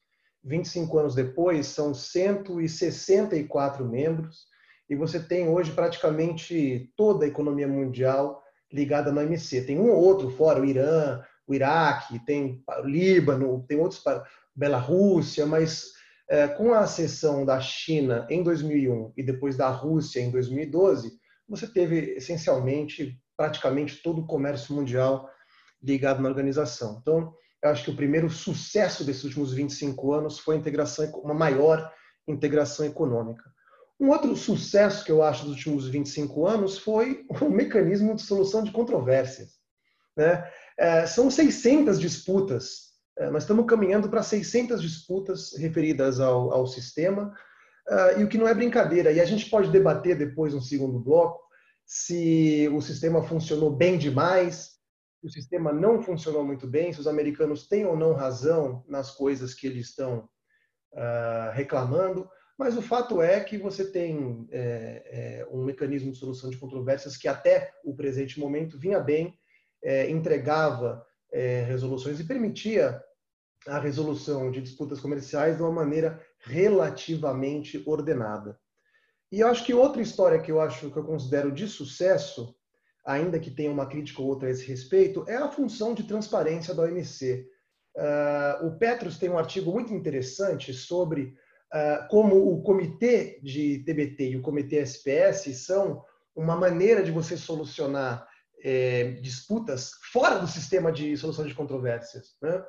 25 0.44 0.98
anos 0.98 1.14
depois, 1.14 1.66
são 1.66 1.94
164 1.94 3.84
membros, 3.88 4.46
e 4.88 4.94
você 4.94 5.18
tem 5.18 5.48
hoje 5.48 5.72
praticamente 5.72 6.92
toda 6.96 7.24
a 7.24 7.28
economia 7.28 7.68
mundial 7.68 8.42
ligada 8.72 9.12
na 9.12 9.22
OMC. 9.22 9.62
Tem 9.62 9.78
um 9.78 9.90
ou 9.90 10.02
outro 10.02 10.30
fora, 10.30 10.60
o 10.60 10.64
Irã, 10.64 11.22
o 11.46 11.54
Iraque, 11.54 12.18
tem 12.24 12.62
o 12.68 12.86
Líbano, 12.86 13.64
tem 13.66 13.78
outros, 13.78 14.02
Belarússia, 14.54 15.46
mas 15.46 15.92
é, 16.28 16.48
com 16.48 16.72
a 16.72 16.80
acessão 16.80 17.44
da 17.44 17.60
China 17.60 18.26
em 18.30 18.42
2001 18.42 19.12
e 19.16 19.22
depois 19.22 19.56
da 19.56 19.68
Rússia 19.68 20.20
em 20.20 20.30
2012, 20.30 21.12
você 21.48 21.66
teve 21.66 22.14
essencialmente 22.16 23.18
praticamente 23.36 24.02
todo 24.02 24.20
o 24.20 24.26
comércio 24.26 24.74
mundial 24.74 25.28
ligado 25.82 26.22
na 26.22 26.28
organização. 26.28 26.98
Então, 27.00 27.34
eu 27.62 27.70
acho 27.70 27.84
que 27.84 27.90
o 27.90 27.96
primeiro 27.96 28.30
sucesso 28.30 29.04
desses 29.04 29.24
últimos 29.24 29.52
25 29.52 30.12
anos 30.12 30.38
foi 30.38 30.56
integração, 30.56 31.10
uma 31.22 31.34
maior 31.34 31.92
integração 32.26 32.86
econômica. 32.86 33.53
Um 34.00 34.10
outro 34.10 34.34
sucesso 34.36 35.04
que 35.04 35.12
eu 35.12 35.22
acho 35.22 35.44
dos 35.44 35.54
últimos 35.54 35.88
25 35.88 36.46
anos 36.46 36.78
foi 36.78 37.24
o 37.40 37.48
mecanismo 37.48 38.14
de 38.14 38.22
solução 38.22 38.62
de 38.62 38.72
controvérsias. 38.72 39.52
Né? 40.16 40.48
É, 40.78 41.06
são 41.06 41.30
600 41.30 42.00
disputas, 42.00 42.94
é, 43.18 43.30
nós 43.30 43.44
estamos 43.44 43.66
caminhando 43.66 44.08
para 44.08 44.22
600 44.22 44.82
disputas 44.82 45.56
referidas 45.56 46.18
ao, 46.20 46.52
ao 46.52 46.66
sistema, 46.66 47.32
uh, 47.88 48.20
e 48.20 48.24
o 48.24 48.28
que 48.28 48.38
não 48.38 48.48
é 48.48 48.54
brincadeira. 48.54 49.12
E 49.12 49.20
a 49.20 49.24
gente 49.24 49.48
pode 49.48 49.70
debater 49.70 50.16
depois, 50.16 50.54
no 50.54 50.60
segundo 50.60 50.98
bloco, 50.98 51.40
se 51.86 52.68
o 52.72 52.80
sistema 52.80 53.22
funcionou 53.22 53.70
bem 53.70 53.98
demais, 53.98 54.72
se 55.20 55.26
o 55.26 55.30
sistema 55.30 55.72
não 55.72 56.02
funcionou 56.02 56.44
muito 56.44 56.66
bem, 56.66 56.92
se 56.92 57.00
os 57.00 57.06
americanos 57.06 57.68
têm 57.68 57.86
ou 57.86 57.96
não 57.96 58.14
razão 58.14 58.84
nas 58.88 59.10
coisas 59.10 59.54
que 59.54 59.66
eles 59.66 59.88
estão 59.88 60.28
uh, 60.92 61.52
reclamando. 61.52 62.28
Mas 62.58 62.76
o 62.76 62.82
fato 62.82 63.20
é 63.20 63.40
que 63.40 63.58
você 63.58 63.90
tem 63.90 64.46
é, 64.50 65.40
é, 65.40 65.48
um 65.50 65.64
mecanismo 65.64 66.12
de 66.12 66.18
solução 66.18 66.50
de 66.50 66.56
controvérsias 66.56 67.16
que 67.16 67.26
até 67.26 67.72
o 67.84 67.96
presente 67.96 68.38
momento 68.38 68.78
vinha 68.78 69.00
bem, 69.00 69.36
é, 69.82 70.08
entregava 70.08 71.04
é, 71.32 71.62
resoluções 71.62 72.20
e 72.20 72.24
permitia 72.24 73.02
a 73.66 73.78
resolução 73.78 74.50
de 74.50 74.60
disputas 74.60 75.00
comerciais 75.00 75.56
de 75.56 75.62
uma 75.62 75.72
maneira 75.72 76.20
relativamente 76.40 77.82
ordenada. 77.86 78.58
E 79.32 79.40
eu 79.40 79.48
acho 79.48 79.64
que 79.64 79.74
outra 79.74 80.00
história 80.00 80.40
que 80.40 80.52
eu 80.52 80.60
acho 80.60 80.90
que 80.90 80.96
eu 80.96 81.04
considero 81.04 81.50
de 81.50 81.66
sucesso, 81.66 82.54
ainda 83.04 83.40
que 83.40 83.50
tenha 83.50 83.70
uma 83.70 83.86
crítica 83.86 84.22
ou 84.22 84.28
outra 84.28 84.48
a 84.48 84.50
esse 84.52 84.64
respeito, 84.64 85.24
é 85.26 85.36
a 85.36 85.50
função 85.50 85.92
de 85.92 86.04
transparência 86.04 86.74
da 86.74 86.84
OMC. 86.84 87.48
Uh, 87.96 88.66
o 88.66 88.78
Petros 88.78 89.18
tem 89.18 89.28
um 89.28 89.38
artigo 89.38 89.72
muito 89.72 89.92
interessante 89.92 90.72
sobre 90.72 91.34
como 92.08 92.52
o 92.52 92.62
comitê 92.62 93.40
de 93.42 93.80
TBT 93.80 94.30
e 94.30 94.36
o 94.36 94.42
comitê 94.42 94.78
SPS 94.78 95.56
são 95.56 96.04
uma 96.34 96.56
maneira 96.56 97.02
de 97.02 97.10
você 97.10 97.36
solucionar 97.36 98.26
é, 98.62 99.12
disputas 99.20 99.90
fora 100.12 100.38
do 100.38 100.46
sistema 100.46 100.90
de 100.90 101.16
solução 101.16 101.46
de 101.46 101.54
controvérsias. 101.54 102.36
Né? 102.40 102.64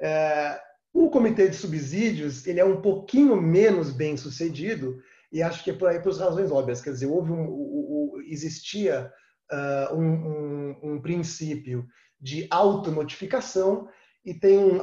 É, 0.00 0.60
o 0.92 1.10
comitê 1.10 1.48
de 1.48 1.56
subsídios 1.56 2.46
ele 2.46 2.60
é 2.60 2.64
um 2.64 2.80
pouquinho 2.80 3.40
menos 3.40 3.92
bem 3.92 4.16
sucedido 4.16 5.02
e 5.32 5.42
acho 5.42 5.62
que 5.64 5.70
é 5.70 5.74
por 5.74 5.88
aí 5.88 6.00
por 6.00 6.14
razões 6.16 6.50
óbvias. 6.50 6.80
Quer 6.80 6.92
dizer, 6.92 7.06
houve 7.06 7.32
um, 7.32 7.42
um, 7.42 8.12
um 8.14 8.22
existia 8.28 9.12
uh, 9.52 9.94
um, 9.94 10.76
um, 10.82 11.02
princípio 11.02 11.86
de 12.20 12.46
autonotificação 12.50 13.88
e 14.26 14.34
tem 14.34 14.80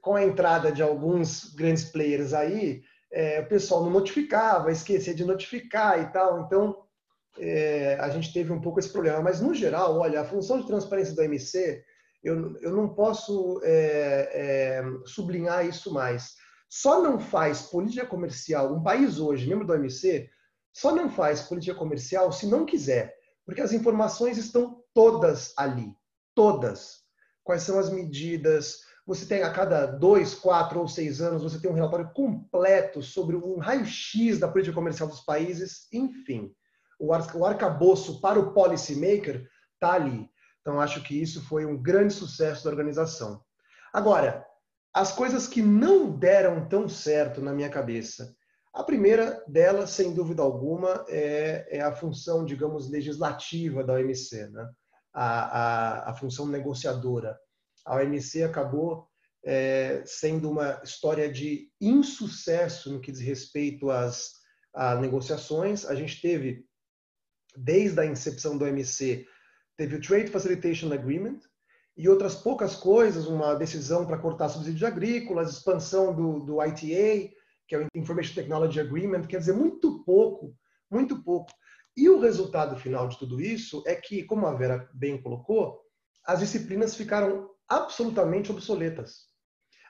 com 0.00 0.16
a 0.16 0.24
entrada 0.24 0.72
de 0.72 0.82
alguns 0.82 1.54
grandes 1.54 1.84
players 1.84 2.34
aí, 2.34 2.82
é, 3.12 3.40
o 3.40 3.46
pessoal 3.46 3.84
não 3.84 3.90
notificava, 3.90 4.72
esquecia 4.72 5.14
de 5.14 5.24
notificar 5.24 6.00
e 6.00 6.12
tal. 6.12 6.40
Então, 6.40 6.82
é, 7.38 7.96
a 8.00 8.08
gente 8.08 8.32
teve 8.32 8.52
um 8.52 8.60
pouco 8.60 8.80
esse 8.80 8.92
problema. 8.92 9.22
Mas, 9.22 9.40
no 9.40 9.54
geral, 9.54 9.98
olha, 9.98 10.20
a 10.20 10.24
função 10.24 10.60
de 10.60 10.66
transparência 10.66 11.14
do 11.14 11.22
MC, 11.22 11.84
eu, 12.24 12.58
eu 12.60 12.72
não 12.72 12.88
posso 12.88 13.60
é, 13.62 14.30
é, 14.32 14.84
sublinhar 15.06 15.64
isso 15.64 15.94
mais. 15.94 16.34
Só 16.68 17.00
não 17.00 17.20
faz 17.20 17.62
política 17.62 18.04
comercial, 18.04 18.74
um 18.74 18.82
país 18.82 19.20
hoje, 19.20 19.48
membro 19.48 19.66
do 19.66 19.74
OMC, 19.74 20.28
só 20.72 20.92
não 20.92 21.08
faz 21.08 21.42
política 21.42 21.76
comercial 21.76 22.32
se 22.32 22.46
não 22.46 22.64
quiser, 22.64 23.14
porque 23.44 23.60
as 23.60 23.72
informações 23.72 24.38
estão 24.38 24.82
todas 24.94 25.52
ali, 25.56 25.94
todas. 26.34 27.01
Quais 27.44 27.62
são 27.62 27.78
as 27.78 27.90
medidas? 27.90 28.80
Você 29.06 29.26
tem 29.26 29.42
a 29.42 29.50
cada 29.50 29.86
dois, 29.86 30.34
quatro 30.34 30.80
ou 30.80 30.86
seis 30.86 31.20
anos, 31.20 31.42
você 31.42 31.58
tem 31.58 31.70
um 31.70 31.74
relatório 31.74 32.10
completo 32.14 33.02
sobre 33.02 33.36
um 33.36 33.58
raio-x 33.58 34.38
da 34.38 34.48
política 34.48 34.74
comercial 34.74 35.08
dos 35.08 35.20
países, 35.20 35.88
enfim 35.92 36.54
o 37.02 37.44
arcabouço 37.44 38.20
para 38.20 38.38
o 38.38 38.52
policymaker 38.52 39.48
está 39.74 39.94
ali. 39.94 40.30
Então, 40.60 40.80
acho 40.80 41.02
que 41.02 41.20
isso 41.20 41.42
foi 41.42 41.66
um 41.66 41.80
grande 41.80 42.14
sucesso 42.14 42.64
da 42.64 42.70
organização. 42.70 43.42
Agora, 43.92 44.46
as 44.94 45.10
coisas 45.10 45.48
que 45.48 45.60
não 45.60 46.16
deram 46.16 46.68
tão 46.68 46.88
certo 46.88 47.40
na 47.40 47.52
minha 47.52 47.68
cabeça. 47.68 48.34
A 48.72 48.84
primeira 48.84 49.42
delas, 49.48 49.90
sem 49.90 50.14
dúvida 50.14 50.42
alguma, 50.42 51.04
é, 51.08 51.78
é 51.78 51.80
a 51.82 51.92
função, 51.94 52.44
digamos, 52.44 52.88
legislativa 52.88 53.82
da 53.82 53.94
OMC, 53.94 54.48
né? 54.48 54.70
A, 55.12 56.06
a, 56.06 56.10
a 56.10 56.14
função 56.14 56.46
negociadora. 56.46 57.38
A 57.84 57.96
OMC 57.96 58.42
acabou 58.42 59.08
é, 59.44 60.02
sendo 60.06 60.50
uma 60.50 60.80
história 60.84 61.30
de 61.30 61.68
insucesso 61.80 62.92
no 62.92 63.00
que 63.00 63.12
diz 63.12 63.20
respeito 63.20 63.90
às, 63.90 64.34
às 64.72 65.00
negociações. 65.00 65.84
A 65.84 65.94
gente 65.94 66.20
teve 66.20 66.64
desde 67.56 68.00
a 68.00 68.06
incepção 68.06 68.56
do 68.56 68.64
OMC, 68.64 69.26
teve 69.76 69.96
o 69.96 70.00
Trade 70.00 70.30
Facilitation 70.30 70.92
Agreement 70.92 71.40
e 71.96 72.08
outras 72.08 72.34
poucas 72.34 72.74
coisas, 72.74 73.26
uma 73.26 73.54
decisão 73.54 74.06
para 74.06 74.18
cortar 74.18 74.48
subsídios 74.48 74.82
agrícolas, 74.82 75.52
expansão 75.52 76.14
do, 76.14 76.40
do 76.40 76.62
ITA, 76.62 77.34
que 77.68 77.74
é 77.74 77.78
o 77.78 77.86
Information 77.94 78.34
Technology 78.34 78.80
Agreement, 78.80 79.26
quer 79.26 79.38
dizer, 79.38 79.52
muito 79.52 80.02
pouco, 80.04 80.56
muito 80.90 81.22
pouco. 81.22 81.52
E 81.96 82.08
o 82.08 82.20
resultado 82.20 82.76
final 82.76 83.08
de 83.08 83.18
tudo 83.18 83.40
isso 83.40 83.82
é 83.86 83.94
que, 83.94 84.24
como 84.24 84.46
a 84.46 84.54
Vera 84.54 84.88
bem 84.94 85.20
colocou, 85.20 85.80
as 86.24 86.40
disciplinas 86.40 86.94
ficaram 86.94 87.50
absolutamente 87.68 88.50
obsoletas. 88.50 89.30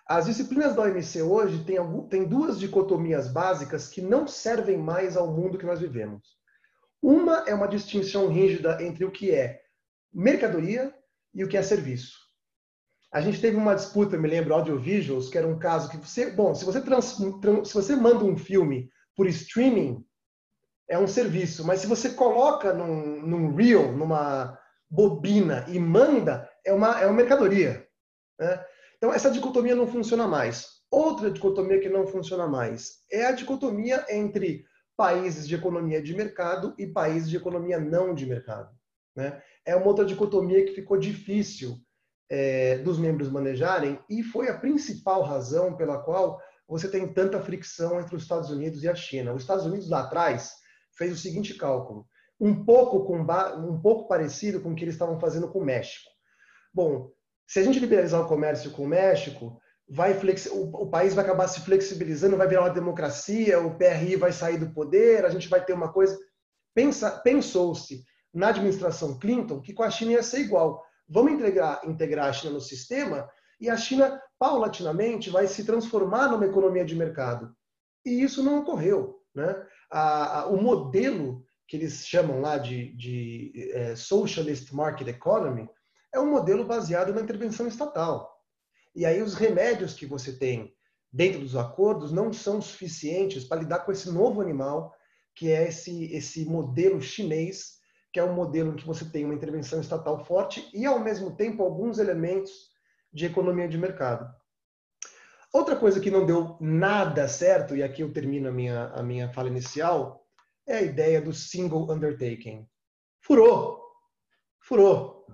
As 0.06 0.26
disciplinas 0.26 0.74
da 0.74 0.82
OMC 0.82 1.22
hoje 1.22 1.64
têm, 1.64 1.78
têm 2.08 2.24
duas 2.24 2.58
dicotomias 2.58 3.32
básicas 3.32 3.88
que 3.88 4.00
não 4.00 4.26
servem 4.26 4.76
mais 4.76 5.16
ao 5.16 5.32
mundo 5.32 5.56
que 5.56 5.66
nós 5.66 5.80
vivemos. 5.80 6.22
Uma 7.00 7.44
é 7.46 7.54
uma 7.54 7.68
distinção 7.68 8.28
rígida 8.28 8.82
entre 8.82 9.04
o 9.04 9.10
que 9.10 9.30
é 9.30 9.60
mercadoria 10.12 10.94
e 11.34 11.44
o 11.44 11.48
que 11.48 11.56
é 11.56 11.62
serviço. 11.62 12.18
A 13.12 13.20
gente 13.20 13.40
teve 13.40 13.56
uma 13.56 13.74
disputa, 13.74 14.16
me 14.16 14.28
lembro, 14.28 14.54
audiovisuals, 14.54 15.28
que 15.28 15.36
era 15.36 15.46
um 15.46 15.58
caso 15.58 15.90
que 15.90 15.96
você, 15.96 16.30
bom, 16.30 16.54
se 16.54 16.64
você 16.64 16.80
trans, 16.80 17.16
trans, 17.40 17.68
se 17.68 17.74
você 17.74 17.94
manda 17.94 18.24
um 18.24 18.36
filme 18.36 18.88
por 19.14 19.26
streaming, 19.26 20.04
é 20.88 20.98
um 20.98 21.06
serviço, 21.06 21.64
mas 21.66 21.80
se 21.80 21.86
você 21.86 22.10
coloca 22.10 22.72
num, 22.72 23.22
num 23.22 23.54
reel, 23.54 23.92
numa 23.92 24.58
bobina 24.90 25.64
e 25.68 25.78
manda, 25.78 26.48
é 26.64 26.72
uma, 26.72 27.00
é 27.00 27.06
uma 27.06 27.14
mercadoria. 27.14 27.86
Né? 28.38 28.64
Então, 28.96 29.12
essa 29.12 29.30
dicotomia 29.30 29.74
não 29.74 29.86
funciona 29.86 30.28
mais. 30.28 30.66
Outra 30.90 31.30
dicotomia 31.30 31.80
que 31.80 31.88
não 31.88 32.06
funciona 32.06 32.46
mais 32.46 32.98
é 33.10 33.24
a 33.24 33.32
dicotomia 33.32 34.04
entre 34.10 34.64
países 34.96 35.48
de 35.48 35.54
economia 35.54 36.02
de 36.02 36.14
mercado 36.14 36.74
e 36.78 36.86
países 36.86 37.30
de 37.30 37.36
economia 37.36 37.80
não 37.80 38.14
de 38.14 38.26
mercado. 38.26 38.70
Né? 39.16 39.42
É 39.64 39.74
uma 39.74 39.86
outra 39.86 40.04
dicotomia 40.04 40.64
que 40.64 40.74
ficou 40.74 40.98
difícil 40.98 41.78
é, 42.30 42.78
dos 42.78 42.98
membros 42.98 43.30
manejarem 43.30 43.98
e 44.08 44.22
foi 44.22 44.48
a 44.48 44.58
principal 44.58 45.22
razão 45.22 45.76
pela 45.76 45.98
qual 45.98 46.40
você 46.68 46.88
tem 46.88 47.12
tanta 47.12 47.40
fricção 47.40 48.00
entre 48.00 48.14
os 48.14 48.22
Estados 48.22 48.50
Unidos 48.50 48.82
e 48.82 48.88
a 48.88 48.94
China. 48.94 49.32
Os 49.32 49.42
Estados 49.42 49.66
Unidos 49.66 49.88
lá 49.88 50.00
atrás 50.00 50.61
fez 50.96 51.12
o 51.12 51.16
seguinte 51.16 51.54
cálculo, 51.54 52.06
um 52.40 52.64
pouco, 52.64 53.04
com, 53.04 53.20
um 53.20 53.80
pouco 53.80 54.08
parecido 54.08 54.60
com 54.60 54.72
o 54.72 54.74
que 54.74 54.84
eles 54.84 54.94
estavam 54.94 55.18
fazendo 55.20 55.48
com 55.48 55.60
o 55.60 55.64
México. 55.64 56.10
Bom, 56.74 57.10
se 57.46 57.60
a 57.60 57.62
gente 57.62 57.78
liberalizar 57.78 58.20
o 58.20 58.28
comércio 58.28 58.70
com 58.70 58.84
o 58.84 58.88
México, 58.88 59.60
vai 59.88 60.18
o, 60.50 60.82
o, 60.82 60.90
país 60.90 61.14
vai 61.14 61.24
acabar 61.24 61.46
se 61.48 61.60
flexibilizando, 61.60 62.36
vai 62.36 62.48
virar 62.48 62.62
uma 62.62 62.70
democracia, 62.70 63.60
o 63.60 63.76
PRI 63.76 64.16
vai 64.16 64.32
sair 64.32 64.58
do 64.58 64.72
poder, 64.72 65.24
a 65.24 65.28
gente 65.28 65.48
vai 65.48 65.64
ter 65.64 65.72
uma 65.72 65.92
coisa. 65.92 66.18
Pensou-se 67.22 68.02
na 68.32 68.48
administração 68.48 69.18
Clinton 69.18 69.60
que 69.60 69.74
com 69.74 69.82
a 69.82 69.90
China 69.90 70.12
ia 70.12 70.22
ser 70.22 70.40
igual. 70.40 70.82
Vamos 71.08 71.32
integrar, 71.32 71.80
integrar 71.84 72.28
a 72.28 72.32
China 72.32 72.54
no 72.54 72.60
sistema 72.60 73.28
e 73.60 73.68
a 73.68 73.76
China, 73.76 74.20
paulatinamente, 74.38 75.30
vai 75.30 75.46
se 75.46 75.64
transformar 75.64 76.28
numa 76.28 76.46
economia 76.46 76.84
de 76.84 76.96
mercado. 76.96 77.54
E 78.04 78.22
isso 78.22 78.42
não 78.42 78.60
ocorreu. 78.60 79.20
Né? 79.34 79.54
A, 79.92 80.40
a, 80.40 80.46
o 80.46 80.60
modelo 80.60 81.44
que 81.68 81.76
eles 81.76 82.06
chamam 82.06 82.40
lá 82.40 82.58
de, 82.58 82.92
de 82.96 83.70
é, 83.72 83.94
Socialist 83.94 84.72
Market 84.72 85.06
Economy 85.08 85.68
é 86.12 86.18
um 86.18 86.30
modelo 86.30 86.64
baseado 86.64 87.14
na 87.14 87.20
intervenção 87.20 87.66
estatal. 87.66 88.42
E 88.94 89.06
aí 89.06 89.22
os 89.22 89.34
remédios 89.34 89.94
que 89.94 90.06
você 90.06 90.32
tem 90.32 90.74
dentro 91.12 91.40
dos 91.40 91.54
acordos 91.54 92.10
não 92.10 92.32
são 92.32 92.60
suficientes 92.60 93.44
para 93.44 93.60
lidar 93.60 93.80
com 93.80 93.92
esse 93.92 94.10
novo 94.10 94.40
animal, 94.40 94.94
que 95.34 95.50
é 95.50 95.68
esse, 95.68 96.12
esse 96.12 96.44
modelo 96.46 97.00
chinês, 97.00 97.78
que 98.12 98.20
é 98.20 98.24
um 98.24 98.34
modelo 98.34 98.72
em 98.72 98.76
que 98.76 98.86
você 98.86 99.04
tem 99.04 99.24
uma 99.24 99.34
intervenção 99.34 99.80
estatal 99.80 100.24
forte 100.24 100.68
e, 100.74 100.84
ao 100.86 100.98
mesmo 101.00 101.34
tempo, 101.36 101.62
alguns 101.62 101.98
elementos 101.98 102.70
de 103.12 103.26
economia 103.26 103.68
de 103.68 103.78
mercado. 103.78 104.30
Outra 105.52 105.76
coisa 105.76 106.00
que 106.00 106.10
não 106.10 106.24
deu 106.24 106.56
nada 106.60 107.28
certo, 107.28 107.76
e 107.76 107.82
aqui 107.82 108.02
eu 108.02 108.12
termino 108.12 108.48
a 108.48 108.52
minha, 108.52 108.86
a 108.86 109.02
minha 109.02 109.30
fala 109.32 109.48
inicial, 109.48 110.24
é 110.66 110.78
a 110.78 110.82
ideia 110.82 111.20
do 111.20 111.32
single 111.32 111.92
undertaking. 111.92 112.66
Furou! 113.20 113.82
Furou! 114.60 115.26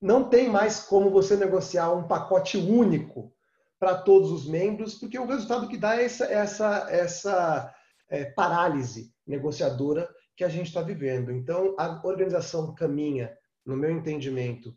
Não 0.00 0.28
tem 0.28 0.48
mais 0.48 0.80
como 0.80 1.10
você 1.10 1.36
negociar 1.36 1.92
um 1.92 2.08
pacote 2.08 2.56
único 2.56 3.32
para 3.78 3.94
todos 3.96 4.30
os 4.30 4.48
membros, 4.48 4.94
porque 4.94 5.18
o 5.18 5.26
resultado 5.26 5.68
que 5.68 5.76
dá 5.76 5.96
é 5.96 6.04
essa, 6.04 6.24
essa, 6.24 6.86
essa 6.90 7.74
é, 8.08 8.24
parálise 8.24 9.12
negociadora 9.26 10.08
que 10.36 10.44
a 10.44 10.48
gente 10.48 10.68
está 10.68 10.80
vivendo. 10.80 11.30
Então, 11.30 11.74
a 11.78 12.00
organização 12.04 12.74
caminha, 12.74 13.36
no 13.66 13.76
meu 13.76 13.90
entendimento, 13.90 14.74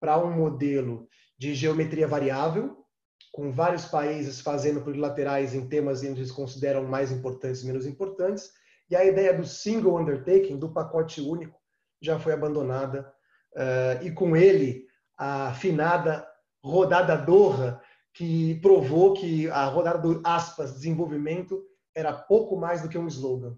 para 0.00 0.18
um 0.18 0.32
modelo 0.32 1.08
de 1.38 1.54
geometria 1.54 2.08
variável, 2.08 2.85
com 3.32 3.52
vários 3.52 3.86
países 3.86 4.40
fazendo 4.40 4.80
plurilaterais 4.80 5.54
em 5.54 5.68
temas 5.68 6.00
que 6.00 6.06
eles 6.06 6.32
consideram 6.32 6.84
mais 6.84 7.12
importantes 7.12 7.62
e 7.62 7.66
menos 7.66 7.86
importantes, 7.86 8.50
e 8.88 8.96
a 8.96 9.04
ideia 9.04 9.34
do 9.34 9.44
single 9.44 9.98
undertaking, 9.98 10.58
do 10.58 10.72
pacote 10.72 11.20
único, 11.20 11.58
já 12.00 12.18
foi 12.18 12.32
abandonada, 12.32 13.12
uh, 13.54 14.04
e 14.04 14.10
com 14.10 14.36
ele 14.36 14.86
a 15.16 15.48
afinada 15.48 16.26
rodada 16.62 17.16
Doha, 17.16 17.80
que 18.12 18.58
provou 18.60 19.12
que 19.14 19.48
a 19.50 19.66
rodada 19.66 19.98
do 19.98 20.22
aspas 20.24 20.74
desenvolvimento 20.74 21.62
era 21.94 22.12
pouco 22.12 22.56
mais 22.56 22.82
do 22.82 22.88
que 22.88 22.98
um 22.98 23.06
slogan. 23.06 23.56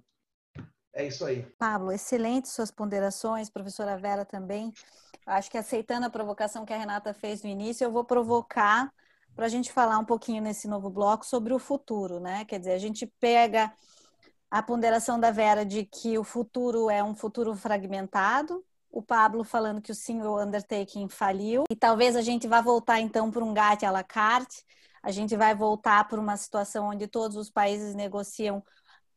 É 0.95 1.07
isso 1.07 1.25
aí. 1.25 1.43
Pablo, 1.59 1.93
excelente 1.93 2.49
suas 2.49 2.71
ponderações, 2.71 3.51
professora 3.51 3.97
Vera 3.97 4.25
também. 4.25 4.73
Acho 5.27 5.51
que 5.51 5.59
aceitando 5.59 6.07
a 6.07 6.11
provocação 6.11 6.65
que 6.65 6.73
a 6.73 6.79
Renata 6.79 7.13
fez 7.13 7.43
no 7.43 7.49
início, 7.49 7.85
eu 7.85 7.93
vou 7.93 8.05
provocar 8.05 8.93
para 9.38 9.47
a 9.47 9.49
gente 9.49 9.73
falar 9.73 9.99
um 9.99 10.04
pouquinho 10.04 10.42
nesse 10.42 10.66
novo 10.66 10.90
bloco 10.90 11.25
sobre 11.25 11.54
o 11.54 11.61
futuro, 11.61 12.18
né? 12.18 12.45
Quer 12.45 12.59
dizer, 12.59 12.73
a 12.73 12.78
gente 12.78 13.07
pega 13.21 13.73
a 14.50 14.61
ponderação 14.61 15.21
da 15.21 15.30
Vera 15.30 15.64
de 15.64 15.85
que 15.85 16.18
o 16.18 16.25
futuro 16.25 16.90
é 16.90 17.04
um 17.04 17.14
futuro 17.14 17.54
fragmentado, 17.54 18.64
o 18.90 19.00
Pablo 19.00 19.45
falando 19.45 19.80
que 19.80 19.92
o 19.92 19.95
single 19.95 20.42
undertaking 20.42 21.09
faliu, 21.09 21.62
e 21.71 21.76
talvez 21.76 22.16
a 22.16 22.21
gente 22.21 22.49
vá 22.49 22.61
voltar 22.61 22.99
então 22.99 23.30
para 23.30 23.45
um 23.45 23.54
GATT 23.54 23.87
à 23.87 23.92
la 23.92 24.02
carte, 24.02 24.64
a 25.00 25.12
gente 25.12 25.37
vai 25.37 25.54
voltar 25.54 26.09
para 26.09 26.18
uma 26.18 26.37
situação 26.37 26.88
onde 26.88 27.07
todos 27.07 27.37
os 27.37 27.49
países 27.49 27.95
negociam 27.95 28.61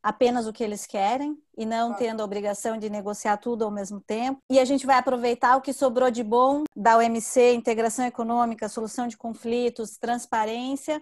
apenas 0.01 0.48
o 0.48 0.53
que 0.53 0.63
eles 0.63 0.86
querem 0.86 1.38
e 1.58 1.65
não 1.65 1.93
tendo 1.93 2.22
a 2.22 2.25
obrigação 2.25 2.77
de 2.77 2.89
negociar 2.89 3.38
tudo 3.38 3.63
ao 3.63 3.72
mesmo 3.72 4.00
tempo. 4.00 4.39
E 4.50 4.60
a 4.60 4.65
gente 4.65 4.86
vai 4.86 4.98
aproveitar 4.98 5.55
o 5.58 5.62
que 5.62 5.74
sobrou 5.74 6.10
de 6.10 6.24
bom 6.24 6.63
da 6.75 6.98
OMC, 6.98 7.53
integração 7.53 8.05
econômica, 8.05 8.70
solução 8.70 9.08
de 9.08 9.17
conflitos, 9.17 9.98
transparência. 9.98 11.01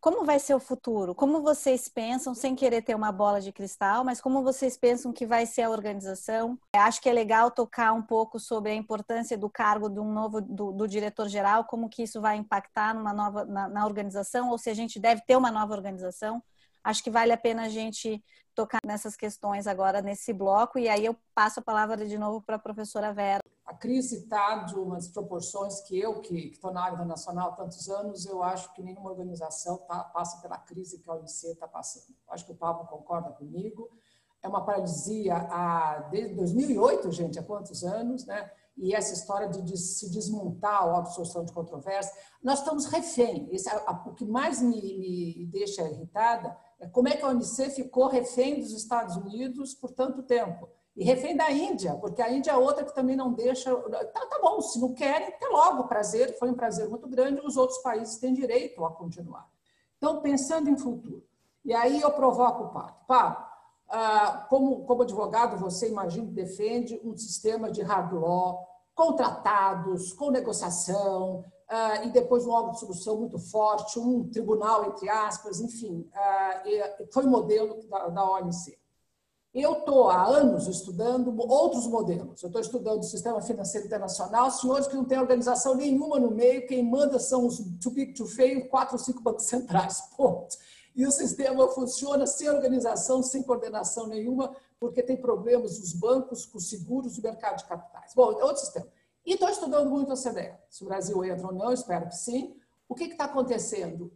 Como 0.00 0.24
vai 0.24 0.38
ser 0.38 0.54
o 0.54 0.60
futuro? 0.60 1.12
Como 1.12 1.42
vocês 1.42 1.88
pensam, 1.88 2.32
sem 2.32 2.54
querer 2.54 2.82
ter 2.82 2.94
uma 2.94 3.10
bola 3.10 3.40
de 3.40 3.50
cristal, 3.50 4.04
mas 4.04 4.20
como 4.20 4.44
vocês 4.44 4.76
pensam 4.76 5.12
que 5.12 5.26
vai 5.26 5.44
ser 5.44 5.62
a 5.62 5.70
organização? 5.70 6.56
Acho 6.72 7.00
que 7.00 7.08
é 7.08 7.12
legal 7.12 7.50
tocar 7.50 7.92
um 7.92 8.02
pouco 8.02 8.38
sobre 8.38 8.70
a 8.70 8.74
importância 8.74 9.36
do 9.36 9.50
cargo 9.50 9.88
de 9.88 9.98
um 9.98 10.12
novo 10.12 10.40
do, 10.40 10.70
do 10.70 10.86
diretor-geral, 10.86 11.64
como 11.64 11.88
que 11.88 12.04
isso 12.04 12.20
vai 12.20 12.36
impactar 12.36 12.94
numa 12.94 13.12
nova 13.12 13.44
na, 13.44 13.68
na 13.68 13.84
organização, 13.84 14.50
ou 14.50 14.58
se 14.58 14.70
a 14.70 14.74
gente 14.74 15.00
deve 15.00 15.22
ter 15.22 15.36
uma 15.36 15.50
nova 15.50 15.74
organização 15.74 16.40
acho 16.88 17.04
que 17.04 17.10
vale 17.10 17.32
a 17.32 17.36
pena 17.36 17.64
a 17.64 17.68
gente 17.68 18.24
tocar 18.54 18.80
nessas 18.84 19.14
questões 19.14 19.66
agora 19.66 20.00
nesse 20.00 20.32
bloco 20.32 20.78
e 20.78 20.88
aí 20.88 21.04
eu 21.04 21.14
passo 21.34 21.60
a 21.60 21.62
palavra 21.62 22.06
de 22.06 22.16
novo 22.16 22.40
para 22.40 22.56
a 22.56 22.58
professora 22.58 23.12
Vera. 23.12 23.42
A 23.66 23.74
crise 23.74 24.20
está 24.22 24.64
de 24.64 24.74
umas 24.74 25.06
proporções 25.06 25.82
que 25.82 26.00
eu, 26.00 26.20
que 26.20 26.48
estou 26.48 26.72
na 26.72 26.82
área 26.82 26.94
internacional 26.94 27.50
há 27.50 27.52
tantos 27.52 27.90
anos, 27.90 28.24
eu 28.24 28.42
acho 28.42 28.72
que 28.72 28.82
nenhuma 28.82 29.10
organização 29.10 29.76
tá, 29.86 30.02
passa 30.02 30.40
pela 30.40 30.56
crise 30.56 30.98
que 30.98 31.10
a 31.10 31.14
OMC 31.14 31.48
está 31.48 31.68
passando. 31.68 32.16
Acho 32.30 32.46
que 32.46 32.52
o 32.52 32.56
Pablo 32.56 32.86
concorda 32.86 33.30
comigo. 33.32 33.90
É 34.42 34.48
uma 34.48 34.64
paralisia 34.64 35.36
há, 35.36 36.08
desde 36.10 36.34
2008, 36.36 37.12
gente, 37.12 37.38
há 37.38 37.42
quantos 37.42 37.84
anos, 37.84 38.24
né? 38.24 38.50
e 38.78 38.94
essa 38.94 39.12
história 39.12 39.48
de, 39.48 39.76
se 39.76 40.10
desmontar 40.10 40.84
a 40.84 40.98
absorção 40.98 41.44
de 41.44 41.52
controvérsia, 41.52 42.12
nós 42.42 42.60
estamos 42.60 42.86
refém. 42.86 43.48
Esse, 43.50 43.68
a, 43.68 44.04
o 44.06 44.14
que 44.14 44.24
mais 44.24 44.62
me, 44.62 44.80
me 45.36 45.46
deixa 45.46 45.82
irritada 45.82 46.48
é 46.48 46.67
como 46.92 47.08
é 47.08 47.16
que 47.16 47.24
a 47.24 47.28
OMC 47.28 47.70
ficou 47.70 48.06
refém 48.06 48.60
dos 48.60 48.72
Estados 48.72 49.16
Unidos 49.16 49.74
por 49.74 49.90
tanto 49.90 50.22
tempo. 50.22 50.68
E 50.96 51.04
refém 51.04 51.36
da 51.36 51.50
Índia, 51.50 51.94
porque 51.94 52.20
a 52.20 52.32
Índia 52.32 52.50
é 52.50 52.56
outra 52.56 52.84
que 52.84 52.94
também 52.94 53.14
não 53.14 53.32
deixa. 53.32 53.74
Tá, 53.76 54.26
tá 54.26 54.38
bom, 54.42 54.60
se 54.60 54.80
não 54.80 54.92
querem, 54.92 55.28
até 55.28 55.46
logo, 55.46 55.86
prazer, 55.86 56.36
foi 56.38 56.50
um 56.50 56.54
prazer 56.54 56.88
muito 56.88 57.08
grande, 57.08 57.40
os 57.44 57.56
outros 57.56 57.78
países 57.78 58.18
têm 58.18 58.34
direito 58.34 58.84
a 58.84 58.90
continuar. 58.90 59.48
Então, 59.96 60.20
pensando 60.20 60.68
em 60.68 60.76
futuro. 60.76 61.24
E 61.64 61.72
aí 61.72 62.00
eu 62.00 62.10
provoco 62.10 62.64
o 62.64 62.68
Pato. 62.70 63.04
Pato, 63.06 63.48
ah, 63.88 64.46
como, 64.48 64.84
como 64.84 65.02
advogado, 65.02 65.56
você 65.56 65.88
imagina 65.88 66.26
defende 66.30 67.00
um 67.04 67.16
sistema 67.16 67.70
de 67.70 67.82
hard 67.82 68.12
law, 68.12 68.66
contratados, 68.94 70.12
com 70.12 70.30
negociação, 70.30 71.44
uh, 71.70 72.06
e 72.06 72.10
depois 72.10 72.46
um 72.46 72.50
órgão 72.50 72.72
de 72.72 72.80
solução 72.80 73.16
muito 73.18 73.38
forte, 73.38 73.98
um 73.98 74.28
tribunal, 74.28 74.86
entre 74.86 75.08
aspas, 75.08 75.60
enfim, 75.60 76.08
uh, 76.12 77.12
foi 77.12 77.24
modelo 77.24 77.80
da, 77.88 78.08
da 78.08 78.30
OMC. 78.32 78.78
Eu 79.54 79.78
estou 79.78 80.10
há 80.10 80.26
anos 80.26 80.68
estudando 80.68 81.34
outros 81.50 81.86
modelos. 81.86 82.42
Eu 82.42 82.48
estou 82.48 82.60
estudando 82.60 83.00
o 83.00 83.04
sistema 83.04 83.40
financeiro 83.40 83.86
internacional, 83.86 84.50
senhores 84.50 84.86
que 84.86 84.94
não 84.94 85.04
têm 85.04 85.18
organização 85.18 85.74
nenhuma 85.74 86.20
no 86.20 86.30
meio, 86.30 86.66
quem 86.66 86.82
manda 86.82 87.18
são 87.18 87.46
os 87.46 87.58
too 87.82 87.92
big 87.92 88.12
to 88.12 88.26
fail, 88.26 88.68
quatro 88.68 88.96
ou 88.96 88.98
cinco 88.98 89.22
bancos 89.22 89.44
centrais, 89.44 90.02
ponto. 90.16 90.56
E 90.94 91.06
o 91.06 91.10
sistema 91.10 91.66
funciona 91.68 92.26
sem 92.26 92.48
organização, 92.50 93.22
sem 93.22 93.42
coordenação 93.42 94.06
nenhuma, 94.06 94.54
porque 94.78 95.02
tem 95.02 95.16
problemas 95.16 95.78
os 95.78 95.92
bancos, 95.92 96.44
com 96.44 96.58
os 96.58 96.68
seguros, 96.68 97.18
o 97.18 97.22
mercado 97.22 97.58
de 97.58 97.64
capitais. 97.64 98.12
Bom, 98.14 98.32
é 98.32 98.44
outro 98.44 98.58
sistema. 98.58 98.86
E 99.28 99.34
estou 99.34 99.50
estudando 99.50 99.90
muito 99.90 100.10
a 100.10 100.16
CDE. 100.16 100.54
Se 100.70 100.82
o 100.82 100.86
Brasil 100.86 101.22
entra 101.22 101.48
ou 101.48 101.52
não, 101.52 101.70
espero 101.70 102.08
que 102.08 102.16
sim. 102.16 102.56
O 102.88 102.94
que 102.94 103.04
está 103.04 103.26
acontecendo? 103.26 104.10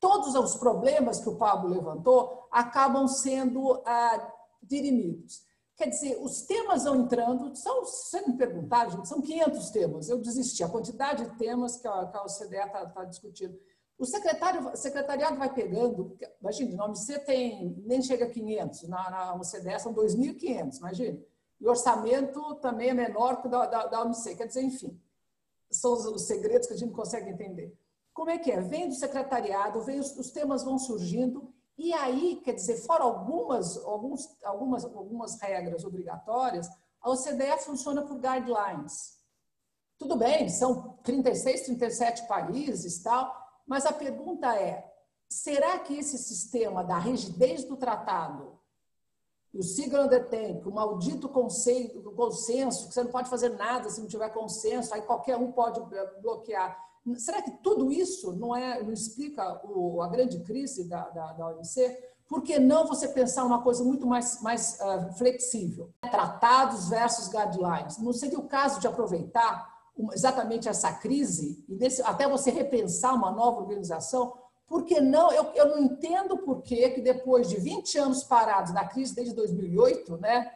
Todos 0.00 0.34
os 0.34 0.56
problemas 0.56 1.20
que 1.20 1.28
o 1.28 1.36
Pablo 1.36 1.70
levantou 1.70 2.48
acabam 2.50 3.06
sendo 3.06 3.80
ah, 3.86 4.32
dirimidos. 4.60 5.46
Quer 5.76 5.90
dizer, 5.90 6.18
os 6.20 6.42
temas 6.42 6.82
vão 6.82 6.96
entrando, 6.96 7.54
são, 7.54 7.84
se 7.84 8.26
me 8.26 8.36
perguntar, 8.36 8.90
gente, 8.90 9.06
são 9.06 9.22
500 9.22 9.70
temas. 9.70 10.08
Eu 10.08 10.18
desisti, 10.18 10.64
a 10.64 10.68
quantidade 10.68 11.30
de 11.30 11.38
temas 11.38 11.76
que 11.76 11.86
a, 11.86 12.06
que 12.06 12.16
a 12.16 12.24
OCDE 12.24 12.56
está 12.56 12.86
tá 12.86 13.04
discutindo. 13.04 13.56
O 13.96 14.04
secretário, 14.04 14.76
secretariado 14.76 15.36
vai 15.36 15.54
pegando, 15.54 16.18
imagine, 16.40 16.74
na 16.74 16.86
OMC 16.86 17.20
tem, 17.20 17.80
nem 17.86 18.02
chega 18.02 18.24
a 18.24 18.30
500, 18.30 18.88
na, 18.88 19.10
na 19.10 19.34
OCDE 19.36 19.78
são 19.78 19.94
2.500, 19.94 20.78
imagine 20.78 21.29
e 21.60 21.68
orçamento 21.68 22.54
também 22.56 22.88
é 22.88 22.94
menor 22.94 23.42
que 23.42 23.48
da, 23.48 23.66
da, 23.66 23.86
da 23.86 24.02
OMC. 24.02 24.34
Quer 24.34 24.46
dizer, 24.46 24.62
enfim, 24.62 24.98
são 25.70 25.92
os, 25.92 26.06
os, 26.06 26.22
segredos 26.22 26.66
que 26.66 26.72
a 26.72 26.76
gente 26.76 26.88
não 26.88 26.96
consegue 26.96 27.30
entender. 27.30 27.76
Como 28.14 28.30
é 28.30 28.38
que 28.38 28.50
é? 28.50 28.60
Vem 28.60 28.88
do 28.88 28.94
secretariado, 28.94 29.82
vem 29.82 30.00
os, 30.00 30.16
os 30.16 30.30
temas 30.30 30.64
vão 30.64 30.78
surgindo, 30.78 31.52
e 31.76 31.94
aí, 31.94 32.36
quer 32.44 32.52
dizer, 32.52 32.76
fora 32.76 33.04
algumas, 33.04 33.76
alguns, 33.78 34.28
algumas, 34.44 34.84
algumas 34.84 35.40
regras 35.40 35.84
obrigatórias, 35.84 36.68
a 37.00 37.10
OCDE 37.10 37.58
funciona 37.64 38.02
por 38.02 38.18
guidelines. 38.18 39.18
Tudo 39.98 40.16
bem, 40.16 40.48
são 40.48 40.98
36, 41.02 41.62
37 41.62 42.26
países 42.26 43.02
tal, 43.02 43.34
mas 43.66 43.86
a 43.86 43.92
pergunta 43.92 44.54
é: 44.54 44.90
será 45.26 45.78
que 45.78 45.98
esse 45.98 46.18
sistema 46.18 46.84
da 46.84 46.98
rigidez 46.98 47.64
do 47.64 47.76
tratado 47.76 48.59
o 49.52 49.62
sigla 49.62 50.04
undertake, 50.04 50.68
o 50.68 50.72
maldito 50.72 51.28
conceito, 51.28 51.98
o 51.98 52.12
consenso, 52.12 52.88
que 52.88 52.94
você 52.94 53.02
não 53.02 53.10
pode 53.10 53.28
fazer 53.28 53.50
nada 53.50 53.90
se 53.90 54.00
não 54.00 54.06
tiver 54.06 54.28
consenso, 54.30 54.94
aí 54.94 55.02
qualquer 55.02 55.36
um 55.36 55.50
pode 55.50 55.80
bloquear. 56.22 56.78
Será 57.16 57.42
que 57.42 57.50
tudo 57.62 57.90
isso 57.90 58.32
não, 58.34 58.54
é, 58.54 58.82
não 58.82 58.92
explica 58.92 59.60
o, 59.64 60.02
a 60.02 60.08
grande 60.08 60.38
crise 60.40 60.88
da, 60.88 61.08
da, 61.08 61.32
da 61.32 61.48
OMC? 61.48 61.98
Por 62.28 62.42
que 62.42 62.60
não 62.60 62.86
você 62.86 63.08
pensar 63.08 63.44
uma 63.44 63.62
coisa 63.62 63.82
muito 63.82 64.06
mais, 64.06 64.40
mais 64.40 64.78
uh, 64.80 65.12
flexível? 65.18 65.90
Tratados 66.00 66.88
versus 66.88 67.28
guidelines. 67.28 67.98
Não 67.98 68.12
seria 68.12 68.38
o 68.38 68.46
caso 68.46 68.78
de 68.78 68.86
aproveitar 68.86 69.68
exatamente 70.12 70.68
essa 70.68 70.92
crise 70.92 71.64
e 71.68 71.78
até 72.04 72.28
você 72.28 72.50
repensar 72.50 73.14
uma 73.14 73.32
nova 73.32 73.60
organização 73.60 74.32
porque 74.70 75.00
não, 75.00 75.32
eu, 75.32 75.50
eu 75.56 75.68
não 75.70 75.80
entendo 75.80 76.38
por 76.38 76.62
que, 76.62 76.90
que 76.90 77.00
depois 77.00 77.48
de 77.48 77.56
20 77.56 77.98
anos 77.98 78.22
parados 78.22 78.72
na 78.72 78.86
crise 78.86 79.12
desde 79.12 79.34
2008, 79.34 80.16
né, 80.18 80.48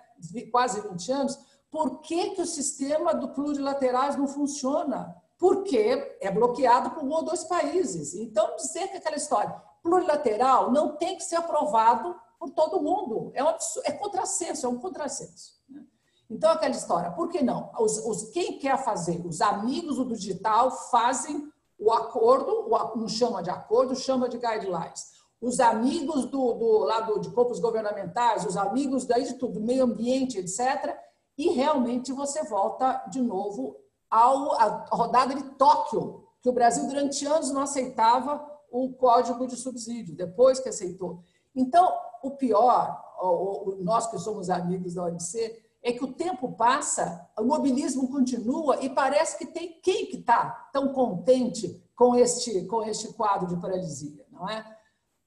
quase 0.53 0.81
20 0.81 1.11
anos, 1.11 1.39
por 1.69 2.01
que, 2.01 2.31
que 2.31 2.41
o 2.41 2.47
sistema 2.47 3.13
do 3.13 3.31
plurilaterais 3.31 4.15
não 4.15 4.29
funciona? 4.29 5.21
Porque 5.37 6.17
é 6.21 6.31
bloqueado 6.31 6.93
por 6.93 7.03
um 7.03 7.11
ou 7.11 7.25
dois 7.25 7.43
países. 7.43 8.15
Então, 8.15 8.55
dizer 8.55 8.87
que 8.87 8.99
aquela 8.99 9.17
história 9.17 9.61
plurilateral 9.83 10.71
não 10.71 10.95
tem 10.97 11.17
que 11.17 11.25
ser 11.25 11.35
aprovado 11.35 12.15
por 12.39 12.51
todo 12.51 12.81
mundo. 12.81 13.33
É, 13.35 13.43
um 13.43 13.53
é 13.83 13.91
contrassenso, 13.91 14.65
é 14.65 14.69
um 14.69 14.79
contrassenso. 14.79 15.61
Né? 15.69 15.83
Então, 16.31 16.53
aquela 16.53 16.73
história, 16.73 17.11
por 17.11 17.29
que 17.29 17.43
não? 17.43 17.73
Os, 17.81 17.99
os, 17.99 18.31
quem 18.31 18.61
quer 18.61 18.79
fazer? 18.79 19.27
Os 19.27 19.41
amigos 19.41 19.97
do 19.97 20.15
digital 20.15 20.71
fazem 20.71 21.53
o 21.79 21.93
acordo, 21.93 22.69
não 22.97 23.09
chama 23.09 23.43
de 23.43 23.51
acordo, 23.51 23.95
chama 23.95 24.29
de 24.29 24.39
guidelines. 24.39 25.13
os 25.41 25.61
amigos 25.61 26.25
do, 26.27 26.55
do 26.55 27.19
de 27.19 27.31
corpos 27.31 27.61
governamentais, 27.61 28.47
os 28.47 28.57
amigos 28.57 29.05
daí 29.05 29.25
de 29.25 29.35
tudo, 29.35 29.55
do 29.55 29.61
meio 29.61 29.85
ambiente, 29.85 30.39
etc. 30.39 30.97
E 31.37 31.51
realmente 31.51 32.13
você 32.13 32.43
volta 32.45 33.05
de 33.11 33.21
novo 33.21 33.77
ao, 34.11 34.53
à 34.55 34.87
rodada 34.91 35.35
de 35.35 35.43
Tóquio, 35.57 36.25
que 36.41 36.49
o 36.49 36.53
Brasil 36.53 36.87
durante 36.87 37.27
anos 37.27 37.51
não 37.51 37.63
aceitava 37.63 38.45
o 38.71 38.93
código 38.95 39.47
de 39.47 39.57
subsídio, 39.57 40.17
depois 40.17 40.61
que 40.61 40.69
aceitou. 40.69 41.23
Então, 41.55 41.93
o 42.23 42.33
pior, 42.33 43.01
nós 43.81 44.07
que 44.07 44.19
somos 44.19 44.51
amigos 44.51 44.95
da 44.95 45.05
OMC, 45.05 45.64
é 45.85 45.93
que 45.93 46.03
o 46.03 46.15
tempo 46.15 46.51
passa, 46.53 47.29
o 47.39 47.45
mobilismo 47.45 48.09
continua 48.09 48.83
e 48.83 48.89
parece 48.89 49.37
que 49.37 49.45
tem 49.45 49.79
quem 49.83 50.07
que 50.07 50.17
está 50.17 50.69
tão 50.73 50.95
contente 50.95 51.79
com 51.95 52.17
este, 52.17 52.65
com 52.65 52.83
este 52.83 53.13
quadro 53.13 53.47
de 53.47 53.61
paralisia, 53.61 54.27
não 54.33 54.49
é? 54.49 54.65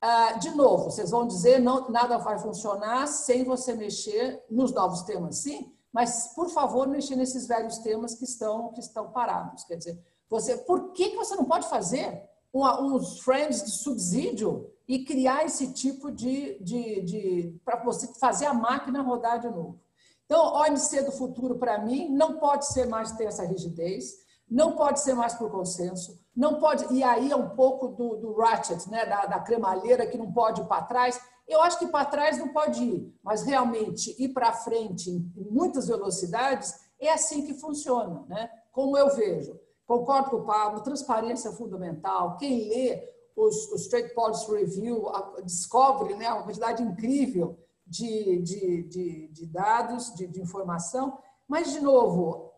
Ah, 0.01 0.33
de 0.33 0.49
novo, 0.51 0.85
vocês 0.85 1.11
vão 1.11 1.27
dizer 1.27 1.59
não 1.59 1.89
nada 1.89 2.17
vai 2.17 2.39
funcionar 2.39 3.07
sem 3.07 3.43
você 3.43 3.73
mexer 3.73 4.43
nos 4.49 4.73
novos 4.73 5.03
temas, 5.03 5.37
sim, 5.37 5.71
mas 5.93 6.33
por 6.33 6.49
favor 6.49 6.87
mexer 6.87 7.15
nesses 7.15 7.47
velhos 7.47 7.77
temas 7.77 8.15
que 8.15 8.23
estão 8.23 8.71
que 8.73 8.79
estão 8.79 9.11
parados. 9.11 9.63
Quer 9.63 9.75
dizer, 9.75 10.03
você, 10.27 10.57
por 10.57 10.91
que, 10.91 11.11
que 11.11 11.15
você 11.15 11.35
não 11.35 11.45
pode 11.45 11.69
fazer 11.69 12.23
uns 12.51 13.19
friends 13.19 13.63
de 13.63 13.71
subsídio 13.71 14.71
e 14.87 15.05
criar 15.05 15.45
esse 15.45 15.71
tipo 15.71 16.11
de, 16.11 16.57
de, 16.63 17.01
de 17.01 17.61
para 17.63 17.83
você 17.83 18.07
fazer 18.19 18.47
a 18.47 18.53
máquina 18.53 19.03
rodar 19.03 19.39
de 19.39 19.49
novo? 19.49 19.79
Então, 20.27 20.53
OMC 20.53 21.01
do 21.01 21.11
futuro 21.11 21.57
para 21.57 21.79
mim 21.79 22.09
não 22.09 22.37
pode 22.37 22.67
ser 22.67 22.85
mais 22.85 23.11
ter 23.13 23.25
essa 23.25 23.43
rigidez 23.43 24.27
não 24.49 24.75
pode 24.75 25.01
ser 25.01 25.13
mais 25.13 25.33
por 25.33 25.51
consenso, 25.51 26.17
não 26.35 26.59
pode, 26.59 26.93
e 26.93 27.03
aí 27.03 27.31
é 27.31 27.35
um 27.35 27.49
pouco 27.49 27.89
do, 27.89 28.15
do 28.15 28.33
ratchet, 28.35 28.89
né, 28.89 29.05
da, 29.05 29.25
da 29.25 29.39
cremalheira 29.39 30.07
que 30.07 30.17
não 30.17 30.31
pode 30.31 30.61
ir 30.61 30.65
para 30.65 30.83
trás. 30.83 31.19
Eu 31.47 31.61
acho 31.61 31.77
que 31.79 31.87
para 31.87 32.05
trás 32.05 32.37
não 32.37 32.49
pode 32.49 32.81
ir, 32.81 33.13
mas 33.21 33.43
realmente 33.43 34.15
ir 34.21 34.29
para 34.29 34.53
frente 34.53 35.09
em 35.09 35.49
muitas 35.51 35.87
velocidades 35.87 36.73
é 36.99 37.11
assim 37.11 37.45
que 37.45 37.53
funciona, 37.53 38.25
né? 38.27 38.49
Como 38.71 38.97
eu 38.97 39.15
vejo. 39.15 39.59
Concordo 39.85 40.29
com 40.29 40.37
o 40.37 40.45
Pablo, 40.45 40.81
transparência 40.81 41.49
é 41.49 41.53
fundamental. 41.53 42.37
Quem 42.37 42.67
lê 42.67 43.01
os, 43.35 43.71
os 43.71 43.87
Trade 43.87 44.13
Policy 44.13 44.51
Review 44.51 45.05
descobre 45.43 46.15
né, 46.15 46.29
uma 46.29 46.43
quantidade 46.43 46.83
incrível 46.83 47.57
de, 47.87 48.41
de, 48.41 48.83
de, 48.83 49.27
de 49.29 49.45
dados, 49.45 50.13
de, 50.13 50.27
de, 50.27 50.41
informação. 50.41 51.17
Mas, 51.47 51.71
de 51.71 51.79
novo, 51.79 52.53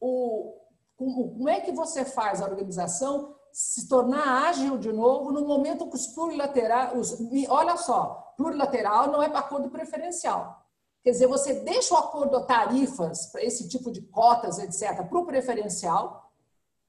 o, 0.00 0.54
como 0.96 1.48
é 1.48 1.60
que 1.60 1.72
você 1.72 2.04
faz 2.04 2.42
a 2.42 2.46
organização 2.46 3.34
se 3.52 3.88
tornar 3.88 4.48
ágil 4.48 4.76
de 4.76 4.92
novo 4.92 5.32
no 5.32 5.46
momento 5.46 5.88
que 5.88 5.96
os 5.96 6.08
plurilaterais. 6.08 7.16
olha 7.48 7.76
só, 7.78 8.34
plurilateral 8.36 9.10
não 9.10 9.22
é 9.22 9.30
para 9.30 9.38
acordo 9.38 9.70
preferencial. 9.70 10.62
Quer 11.02 11.12
dizer, 11.12 11.26
você 11.26 11.54
deixa 11.60 11.94
o 11.94 11.96
acordo 11.96 12.44
tarifas 12.44 13.26
para 13.26 13.42
esse 13.42 13.66
tipo 13.68 13.90
de 13.90 14.02
cotas, 14.02 14.58
etc., 14.58 15.08
para 15.08 15.18
o 15.18 15.24
preferencial, 15.24 16.30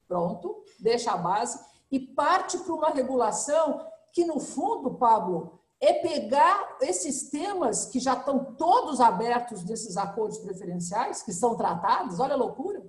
pronto, 0.06 0.62
deixa 0.78 1.12
a 1.12 1.16
base, 1.16 1.58
e 1.90 1.98
parte 1.98 2.58
para 2.58 2.74
uma 2.74 2.90
regulação 2.90 3.86
que, 4.12 4.26
no 4.26 4.38
fundo, 4.38 4.94
Pablo, 4.94 5.57
é 5.80 5.92
pegar 5.94 6.76
esses 6.80 7.30
temas 7.30 7.86
que 7.86 8.00
já 8.00 8.14
estão 8.14 8.56
todos 8.56 9.00
abertos 9.00 9.62
desses 9.62 9.96
acordos 9.96 10.38
preferenciais, 10.38 11.22
que 11.22 11.32
são 11.32 11.56
tratados, 11.56 12.18
olha 12.18 12.34
a 12.34 12.36
loucura, 12.36 12.84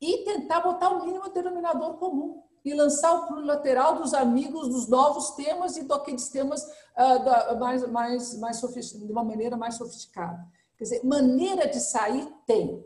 e 0.00 0.24
tentar 0.24 0.60
botar 0.60 0.90
o 0.90 1.04
mínimo 1.04 1.28
denominador 1.30 1.94
comum 1.94 2.42
e 2.64 2.74
lançar 2.74 3.14
o 3.14 3.26
plurilateral 3.26 3.96
dos 3.96 4.12
amigos 4.12 4.68
dos 4.68 4.88
novos 4.88 5.30
temas 5.32 5.76
e 5.76 5.84
daqueles 5.84 6.28
temas 6.28 6.62
uh, 6.62 7.24
da, 7.24 7.56
mais, 7.56 7.88
mais, 7.90 8.38
mais 8.38 8.60
de 8.60 9.10
uma 9.12 9.24
maneira 9.24 9.56
mais 9.56 9.76
sofisticada. 9.76 10.46
Quer 10.76 10.84
dizer, 10.84 11.04
maneira 11.04 11.66
de 11.66 11.80
sair 11.80 12.30
tem. 12.46 12.84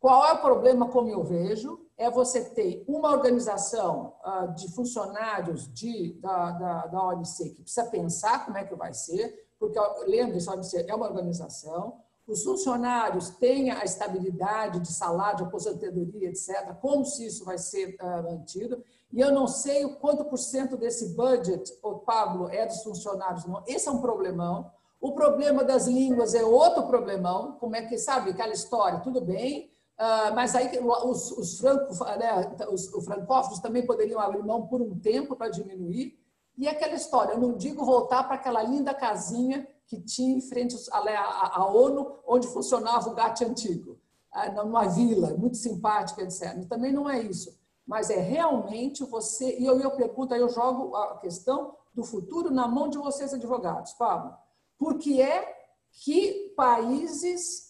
Qual 0.00 0.24
é 0.24 0.32
o 0.32 0.40
problema, 0.40 0.88
como 0.88 1.10
eu 1.10 1.22
vejo? 1.22 1.86
É 2.00 2.10
você 2.10 2.42
ter 2.42 2.82
uma 2.88 3.10
organização 3.10 4.14
uh, 4.24 4.54
de 4.54 4.72
funcionários 4.72 5.70
de, 5.72 6.14
da, 6.14 6.50
da, 6.52 6.86
da 6.86 7.22
que 7.36 7.62
precisa 7.62 7.84
pensar 7.90 8.46
como 8.46 8.56
é 8.56 8.64
que 8.64 8.74
vai 8.74 8.94
ser, 8.94 9.46
porque, 9.58 9.78
lembre-se, 10.06 10.48
a 10.48 10.54
OMC 10.54 10.86
é 10.88 10.94
uma 10.94 11.06
organização, 11.06 12.00
os 12.26 12.42
funcionários 12.42 13.28
tenham 13.30 13.76
a 13.76 13.84
estabilidade 13.84 14.80
de 14.80 14.90
salário, 14.90 15.38
de 15.38 15.44
aposentadoria, 15.44 16.30
etc., 16.30 16.74
como 16.80 17.04
se 17.04 17.26
isso 17.26 17.44
vai 17.44 17.58
ser 17.58 17.96
uh, 18.00 18.22
mantido. 18.22 18.82
E 19.12 19.20
eu 19.20 19.30
não 19.30 19.46
sei 19.46 19.84
o 19.84 19.96
quanto 19.96 20.24
por 20.24 20.38
cento 20.38 20.78
desse 20.78 21.14
budget, 21.14 21.70
o 21.82 21.98
Pablo, 21.98 22.48
é 22.48 22.64
dos 22.64 22.82
funcionários, 22.82 23.44
não. 23.44 23.62
Esse 23.66 23.88
é 23.88 23.90
um 23.90 24.00
problemão. 24.00 24.70
O 25.00 25.12
problema 25.12 25.64
das 25.64 25.86
línguas 25.86 26.34
é 26.34 26.44
outro 26.44 26.86
problemão. 26.86 27.58
Como 27.58 27.76
é 27.76 27.82
que, 27.82 27.98
sabe, 27.98 28.30
aquela 28.30 28.52
história, 28.52 29.00
tudo 29.00 29.20
bem, 29.20 29.69
uh, 30.00 30.34
mas 30.34 30.54
aí 30.54 30.70
os, 30.80 31.30
os, 31.32 31.58
franco, 31.58 31.92
né, 32.18 32.56
os, 32.70 32.92
os 32.92 33.04
francófonos 33.04 33.60
também 33.60 33.84
poderiam 33.84 34.18
abrir 34.18 34.42
mão 34.42 34.66
por 34.66 34.80
um 34.80 34.98
tempo 34.98 35.36
para 35.36 35.50
diminuir. 35.50 36.18
E 36.56 36.66
aquela 36.66 36.94
história, 36.94 37.32
eu 37.32 37.40
não 37.40 37.56
digo 37.56 37.84
voltar 37.84 38.24
para 38.24 38.34
aquela 38.34 38.62
linda 38.62 38.92
casinha 38.94 39.66
que 39.86 40.00
tinha 40.00 40.36
em 40.36 40.40
frente 40.40 40.76
à 40.92 41.66
ONU, 41.66 42.18
onde 42.26 42.46
funcionava 42.46 43.08
o 43.08 43.14
GATT 43.14 43.44
antigo, 43.44 43.98
ah, 44.30 44.50
numa 44.50 44.86
vila 44.86 45.36
muito 45.36 45.56
simpática, 45.56 46.22
etc. 46.22 46.68
Também 46.68 46.92
não 46.92 47.10
é 47.10 47.20
isso, 47.20 47.58
mas 47.84 48.08
é 48.08 48.20
realmente 48.20 49.02
você. 49.04 49.58
E 49.58 49.66
eu, 49.66 49.80
eu 49.80 49.90
pergunto, 49.90 50.32
aí 50.32 50.40
eu 50.40 50.48
jogo 50.48 50.94
a 50.94 51.18
questão 51.18 51.74
do 51.92 52.04
futuro 52.04 52.50
na 52.50 52.68
mão 52.68 52.88
de 52.88 52.98
vocês, 52.98 53.34
advogados, 53.34 53.92
Pablo. 53.94 54.32
Por 54.78 54.96
que 54.98 55.20
é 55.20 55.60
que 55.90 56.54
países 56.56 57.69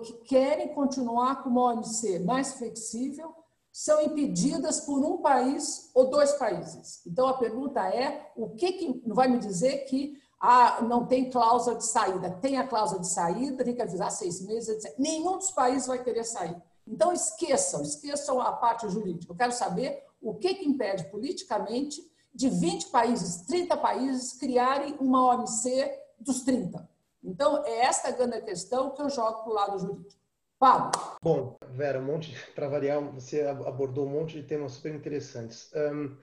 que 0.00 0.12
querem 0.24 0.74
continuar 0.74 1.42
com 1.42 1.50
uma 1.50 1.72
OMC 1.72 2.18
mais 2.20 2.54
flexível 2.54 3.34
são 3.72 4.00
impedidas 4.02 4.80
por 4.80 5.04
um 5.04 5.18
país 5.18 5.90
ou 5.94 6.10
dois 6.10 6.32
países? 6.32 7.02
Então 7.06 7.26
a 7.26 7.34
pergunta 7.34 7.80
é: 7.88 8.32
o 8.36 8.50
que, 8.50 8.72
que 8.72 9.02
vai 9.06 9.28
me 9.28 9.38
dizer 9.38 9.84
que 9.84 10.18
ah, 10.46 10.82
não 10.82 11.06
tem 11.06 11.30
cláusula 11.30 11.76
de 11.76 11.86
saída. 11.86 12.30
Tem 12.30 12.58
a 12.58 12.66
cláusula 12.66 13.00
de 13.00 13.08
saída, 13.08 13.64
tem 13.64 13.74
que 13.74 13.80
avisar 13.80 14.10
seis 14.10 14.42
meses, 14.42 14.68
etc. 14.68 14.94
Nenhum 14.98 15.38
dos 15.38 15.50
países 15.50 15.86
vai 15.86 16.04
querer 16.04 16.22
sair. 16.22 16.54
Então, 16.86 17.14
esqueçam, 17.14 17.80
esqueçam 17.80 18.38
a 18.42 18.52
parte 18.52 18.86
jurídica. 18.90 19.32
Eu 19.32 19.36
quero 19.36 19.52
saber 19.52 20.02
o 20.20 20.34
que, 20.34 20.54
que 20.54 20.68
impede 20.68 21.04
politicamente 21.04 21.98
de 22.34 22.50
20 22.50 22.88
países, 22.88 23.42
30 23.46 23.76
países 23.78 24.34
criarem 24.34 24.94
uma 25.00 25.34
OMC 25.34 25.98
dos 26.20 26.42
30. 26.42 26.86
Então, 27.24 27.64
é 27.64 27.80
esta 27.80 28.10
grande 28.10 28.42
questão 28.42 28.94
que 28.94 29.00
eu 29.00 29.08
jogo 29.08 29.42
para 29.42 29.50
o 29.50 29.54
lado 29.54 29.78
jurídico. 29.78 30.22
Pablo. 30.58 30.92
Bom, 31.22 31.58
Vera, 31.70 31.98
um 31.98 32.04
monte, 32.04 32.34
para 32.54 32.68
variar, 32.68 33.00
você 33.12 33.42
abordou 33.42 34.06
um 34.06 34.10
monte 34.10 34.40
de 34.40 34.46
temas 34.46 34.72
super 34.72 34.94
interessantes. 34.94 35.70
Um, 35.74 36.16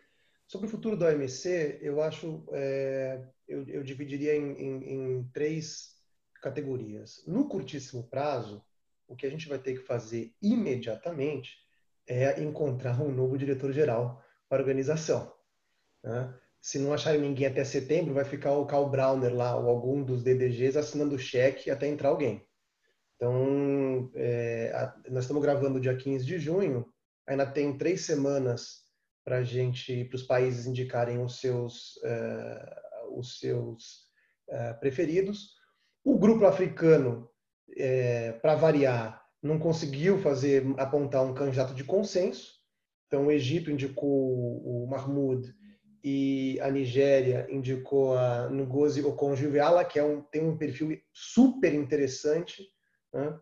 sobre 0.48 0.68
o 0.68 0.70
futuro 0.70 0.96
da 0.96 1.08
OMC, 1.08 1.80
eu 1.82 2.02
acho 2.02 2.44
é, 2.52 3.22
eu, 3.48 3.68
eu 3.68 3.84
dividiria 3.84 4.36
em, 4.36 4.54
em, 4.54 4.94
em 4.94 5.24
três 5.34 5.96
categorias. 6.42 7.24
No 7.28 7.48
curtíssimo 7.48 8.04
prazo, 8.08 8.64
o 9.08 9.16
que 9.16 9.26
a 9.26 9.30
gente 9.30 9.48
vai 9.48 9.60
ter 9.60 9.74
que 9.74 9.86
fazer 9.86 10.34
imediatamente 10.42 11.58
é 12.08 12.42
encontrar 12.42 13.02
um 13.02 13.12
novo 13.12 13.38
diretor-geral 13.38 14.24
para 14.48 14.60
a 14.60 14.62
organização. 14.62 15.34
Né? 16.04 16.34
Se 16.62 16.78
não 16.78 16.93
acharem 16.93 17.21
ninguém 17.21 17.47
até 17.47 17.63
setembro, 17.63 18.13
vai 18.13 18.24
ficar 18.24 18.52
o 18.52 18.67
Carl 18.67 18.88
Browner 18.88 19.36
lá, 19.36 19.58
ou 19.58 19.67
algum 19.67 20.04
dos 20.04 20.21
DDGs, 20.21 20.78
assinando 20.78 21.15
o 21.15 21.19
cheque 21.19 21.71
até 21.71 21.88
entrar 21.88 22.10
alguém. 22.10 22.45
Então, 23.15 24.12
é, 24.15 24.71
a, 24.74 24.95
nós 25.10 25.24
estamos 25.24 25.41
gravando 25.41 25.80
dia 25.80 25.95
15 25.95 26.24
de 26.24 26.38
junho, 26.38 26.86
ainda 27.28 27.45
tem 27.45 27.78
três 27.78 28.02
semanas 28.02 28.82
para 29.24 29.43
gente, 29.43 30.06
para 30.06 30.15
os 30.15 30.24
países 30.24 30.65
indicarem 30.65 31.21
os 31.24 31.39
seus 31.39 31.97
uh, 31.97 33.17
os 33.17 33.39
seus 33.39 34.08
uh, 34.50 34.80
preferidos. 34.80 35.56
O 36.04 36.17
grupo 36.17 36.45
africano, 36.45 37.30
é, 37.78 38.34
para 38.34 38.56
variar, 38.56 39.24
não 39.41 39.60
conseguiu 39.60 40.19
fazer 40.19 40.63
apontar 40.78 41.24
um 41.24 41.34
candidato 41.34 41.74
de 41.74 41.84
consenso. 41.84 42.54
Então, 43.08 43.28
o 43.28 43.32
Egito 43.32 43.69
indicou 43.69 44.10
o 44.10 44.88
Mahmoud 44.89 45.54
e 46.04 46.60
a 46.62 46.70
Nigéria 46.70 47.48
indicou 47.50 48.18
a 48.18 48.50
Ngozi 48.50 49.04
Okonjo-Iweala, 49.04 49.86
que 49.86 50.00
é 50.00 50.04
um, 50.04 50.22
tem 50.22 50.44
um 50.44 50.58
perfil 50.58 51.00
super 51.14 51.74
interessante. 51.74 52.68
Né? 53.14 53.38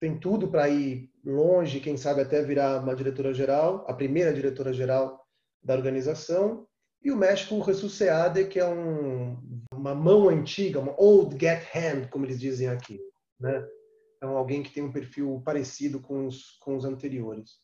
Tem 0.00 0.18
tudo 0.18 0.48
para 0.48 0.68
ir 0.68 1.10
longe, 1.24 1.80
quem 1.80 1.96
sabe 1.96 2.20
até 2.20 2.42
virar 2.42 2.82
uma 2.82 2.94
diretora-geral, 2.94 3.84
a 3.88 3.94
primeira 3.94 4.32
diretora-geral 4.32 5.24
da 5.62 5.74
organização 5.74 6.66
e 7.04 7.10
o 7.10 7.16
México, 7.16 7.56
o 7.56 7.60
Ressusceade, 7.60 8.46
que 8.46 8.60
é 8.60 8.66
um, 8.66 9.36
uma 9.72 9.94
mão 9.94 10.28
antiga, 10.28 10.80
uma 10.80 10.94
old 11.00 11.36
get 11.38 11.64
hand, 11.74 12.08
como 12.10 12.24
eles 12.24 12.38
dizem 12.38 12.68
aqui. 12.68 13.00
Né? 13.40 13.66
Então, 14.16 14.36
alguém 14.36 14.62
que 14.62 14.72
tem 14.72 14.84
um 14.84 14.92
perfil 14.92 15.42
parecido 15.44 15.98
com 16.00 16.26
os, 16.26 16.52
com 16.60 16.76
os 16.76 16.84
anteriores. 16.84 17.56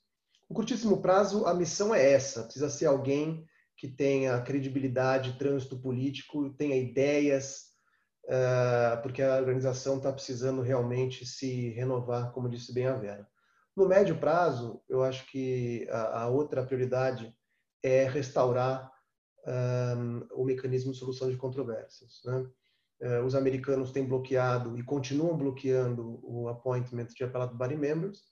No 0.51 0.57
curtíssimo 0.57 1.01
prazo, 1.01 1.47
a 1.47 1.55
missão 1.55 1.95
é 1.95 2.13
essa: 2.13 2.43
precisa 2.43 2.69
ser 2.69 2.87
alguém 2.87 3.45
que 3.79 3.87
tenha 3.87 4.41
credibilidade, 4.43 5.39
trânsito 5.39 5.79
político, 5.79 6.51
tenha 6.55 6.77
ideias, 6.77 7.69
uh, 8.25 9.01
porque 9.01 9.23
a 9.23 9.37
organização 9.37 9.99
está 9.99 10.13
precisando 10.13 10.61
realmente 10.61 11.25
se 11.25 11.71
renovar, 11.71 12.33
como 12.33 12.49
disse 12.49 12.75
bem 12.75 12.87
a 12.87 12.95
Vera. 12.95 13.27
No 13.77 13.87
médio 13.87 14.19
prazo, 14.19 14.83
eu 14.89 15.05
acho 15.05 15.25
que 15.31 15.89
a, 15.91 16.23
a 16.23 16.29
outra 16.29 16.67
prioridade 16.67 17.33
é 17.81 18.03
restaurar 18.09 18.91
um, 19.47 20.27
o 20.33 20.45
mecanismo 20.45 20.91
de 20.91 20.99
solução 20.99 21.31
de 21.31 21.37
controvérsias. 21.37 22.21
Né? 22.25 22.51
Uh, 23.01 23.25
os 23.25 23.37
americanos 23.37 23.93
têm 23.93 24.05
bloqueado 24.05 24.77
e 24.77 24.83
continuam 24.83 25.37
bloqueando 25.37 26.19
o 26.25 26.49
appointment 26.49 27.07
de 27.17 27.23
appellate 27.23 27.55
body 27.55 27.77
members. 27.77 28.25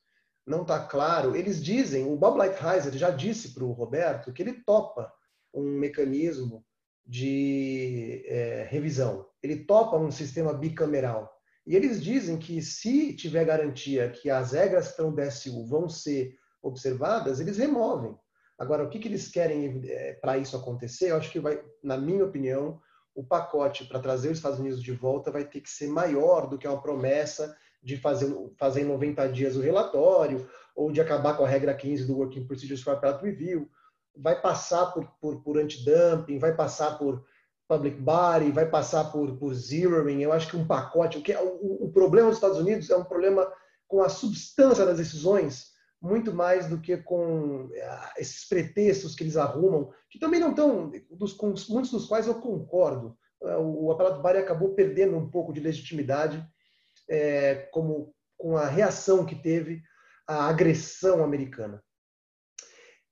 Não 0.45 0.63
está 0.63 0.85
claro. 0.85 1.37
Eles 1.37 1.65
dizem, 1.65 2.05
o 2.05 2.17
Bob 2.17 2.37
Lighthizer 2.37 2.93
já 2.95 3.11
disse 3.11 3.55
para 3.55 3.63
o 3.63 3.71
Roberto 3.71 4.33
que 4.33 4.43
ele 4.43 4.65
topa 4.65 5.13
um 5.57 5.79
mecanismo 5.79 6.65
de 7.05 8.25
é, 8.27 8.67
revisão. 8.69 9.27
Ele 9.43 9.65
topa 9.65 9.97
um 9.97 10.11
sistema 10.11 10.53
bicameral. 10.53 11.33
E 11.67 11.75
eles 11.75 12.03
dizem 12.03 12.37
que 12.37 12.63
se 12.63 13.15
tiver 13.15 13.45
garantia 13.45 14.11
que 14.11 14.31
as 14.31 14.53
regras 14.53 14.91
estão 14.91 15.11
no 15.11 15.17
DSU 15.17 15.67
vão 15.67 15.89
ser 15.89 16.37
observadas, 16.63 17.41
eles 17.41 17.59
removem. 17.59 18.17
Agora, 18.59 18.85
o 18.85 18.89
que, 18.89 18.99
que 18.99 19.09
eles 19.09 19.29
querem 19.29 19.83
é, 19.85 20.15
para 20.15 20.39
isso 20.39 20.57
acontecer? 20.57 21.11
Eu 21.11 21.17
acho 21.17 21.31
que 21.31 21.41
vai, 21.41 21.61
na 21.83 21.97
minha 21.97 22.25
opinião, 22.25 22.81
o 23.15 23.25
pacote 23.25 23.85
para 23.85 24.01
trazer 24.01 24.31
os 24.31 24.39
Estados 24.39 24.59
Unidos 24.59 24.83
de 24.83 24.93
volta 24.93 25.31
vai 25.31 25.45
ter 25.45 25.61
que 25.61 25.71
ser 25.71 25.89
maior 25.89 26.49
do 26.49 26.59
que 26.59 26.67
uma 26.67 26.81
promessa 26.81 27.57
de 27.83 27.97
fazer, 27.97 28.35
fazer 28.59 28.83
em 28.83 28.87
90 28.87 29.29
dias 29.29 29.57
o 29.57 29.61
relatório 29.61 30.49
ou 30.75 30.91
de 30.91 31.01
acabar 31.01 31.37
com 31.37 31.45
a 31.45 31.49
regra 31.49 31.75
15 31.75 32.07
do 32.07 32.17
Working 32.19 32.47
Procedures 32.47 32.83
for 32.83 32.93
Appellate 32.93 33.25
Review. 33.25 33.69
Vai 34.17 34.41
passar 34.41 34.87
por, 34.93 35.07
por, 35.21 35.43
por 35.43 35.59
antidumping, 35.59 36.39
vai 36.39 36.55
passar 36.55 36.99
por 36.99 37.25
public 37.69 38.01
body, 38.01 38.53
vai 38.53 38.69
passar 38.69 39.11
por, 39.11 39.37
por 39.37 39.55
zeroing. 39.55 40.23
Eu 40.23 40.33
acho 40.33 40.49
que 40.49 40.57
um 40.57 40.67
pacote... 40.67 41.19
O, 41.19 41.23
que, 41.23 41.33
é, 41.33 41.41
o, 41.41 41.85
o 41.85 41.93
problema 41.93 42.29
dos 42.29 42.37
Estados 42.37 42.59
Unidos 42.59 42.89
é 42.91 42.97
um 42.97 43.05
problema 43.05 43.51
com 43.89 44.03
a 44.03 44.09
substância 44.09 44.85
das 44.85 44.99
decisões 44.99 45.77
muito 46.01 46.33
mais 46.33 46.69
do 46.69 46.81
que 46.81 46.97
com 46.97 47.69
eh, 47.73 48.13
esses 48.19 48.47
pretextos 48.49 49.15
que 49.15 49.25
eles 49.25 49.37
arrumam, 49.37 49.93
que 50.11 50.19
também 50.19 50.39
não 50.39 50.51
estão, 50.51 50.91
dos, 51.11 51.33
com 51.33 51.55
muitos 51.69 51.91
dos 51.91 52.07
quais 52.07 52.27
eu 52.27 52.35
concordo. 52.41 53.17
Eh, 53.43 53.57
o 53.57 53.91
aparato 53.91 54.23
Bari 54.23 54.39
acabou 54.39 54.75
perdendo 54.75 55.17
um 55.17 55.31
pouco 55.31 55.53
de 55.53 55.61
legitimidade 55.61 56.47
é, 57.09 57.69
como 57.73 58.15
com 58.37 58.57
a 58.57 58.67
reação 58.67 59.25
que 59.25 59.35
teve 59.35 59.83
à 60.27 60.49
agressão 60.49 61.25
americana. 61.25 61.83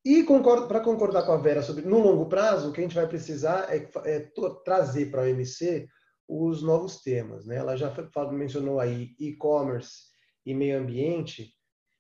E 0.05 0.23
para 0.69 0.81
concordar 0.81 1.25
com 1.25 1.33
a 1.33 1.39
Vera 1.39 1.63
sobre 1.63 1.85
no 1.85 1.99
longo 1.99 2.27
prazo, 2.29 2.69
o 2.69 2.73
que 2.73 2.81
a 2.81 2.83
gente 2.83 2.95
vai 2.95 3.09
precisar 3.09 3.75
é, 3.75 3.89
é 4.05 4.21
trazer 4.63 5.11
para 5.11 5.23
a 5.23 5.25
OMC 5.25 5.89
os 6.29 6.63
novos 6.63 7.01
temas. 7.01 7.47
Né? 7.47 7.57
Ela 7.57 7.75
já 7.75 7.93
mencionou 8.31 8.81
aí 8.81 9.15
e-commerce 9.19 10.05
e 10.45 10.55
meio 10.55 10.79
ambiente, 10.79 11.55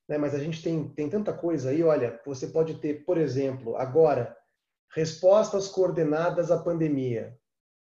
né? 0.07 0.19
mas 0.19 0.35
a 0.35 0.38
gente 0.38 0.62
tem, 0.62 0.88
tem 0.90 1.09
tanta 1.09 1.33
coisa 1.33 1.71
aí. 1.71 1.83
Olha, 1.83 2.21
você 2.27 2.49
pode 2.49 2.75
ter, 2.75 3.05
por 3.07 3.17
exemplo, 3.17 3.75
agora, 3.77 4.37
respostas 4.95 5.69
coordenadas 5.69 6.51
à 6.51 6.62
pandemia, 6.62 7.35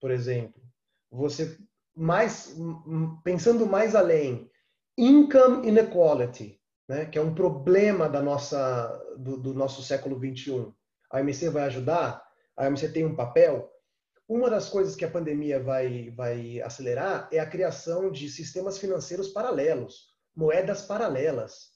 por 0.00 0.10
exemplo. 0.10 0.60
Você 1.10 1.56
mais 1.96 2.56
pensando 3.24 3.66
mais 3.66 3.94
além, 3.94 4.50
income 4.96 5.68
inequality, 5.68 6.59
né? 6.90 7.06
que 7.06 7.16
é 7.16 7.22
um 7.22 7.32
problema 7.32 8.08
da 8.08 8.20
nossa 8.20 9.00
do, 9.16 9.36
do 9.36 9.54
nosso 9.54 9.80
século 9.80 10.18
21. 10.18 10.74
A 11.08 11.20
OMC 11.20 11.48
vai 11.48 11.62
ajudar? 11.62 12.20
A 12.56 12.66
OMC 12.66 12.88
tem 12.88 13.06
um 13.06 13.14
papel? 13.14 13.70
Uma 14.28 14.50
das 14.50 14.68
coisas 14.68 14.96
que 14.96 15.04
a 15.04 15.10
pandemia 15.10 15.62
vai, 15.62 16.10
vai 16.10 16.60
acelerar 16.60 17.28
é 17.30 17.38
a 17.38 17.48
criação 17.48 18.10
de 18.10 18.28
sistemas 18.28 18.76
financeiros 18.76 19.28
paralelos, 19.28 20.08
moedas 20.34 20.82
paralelas. 20.82 21.70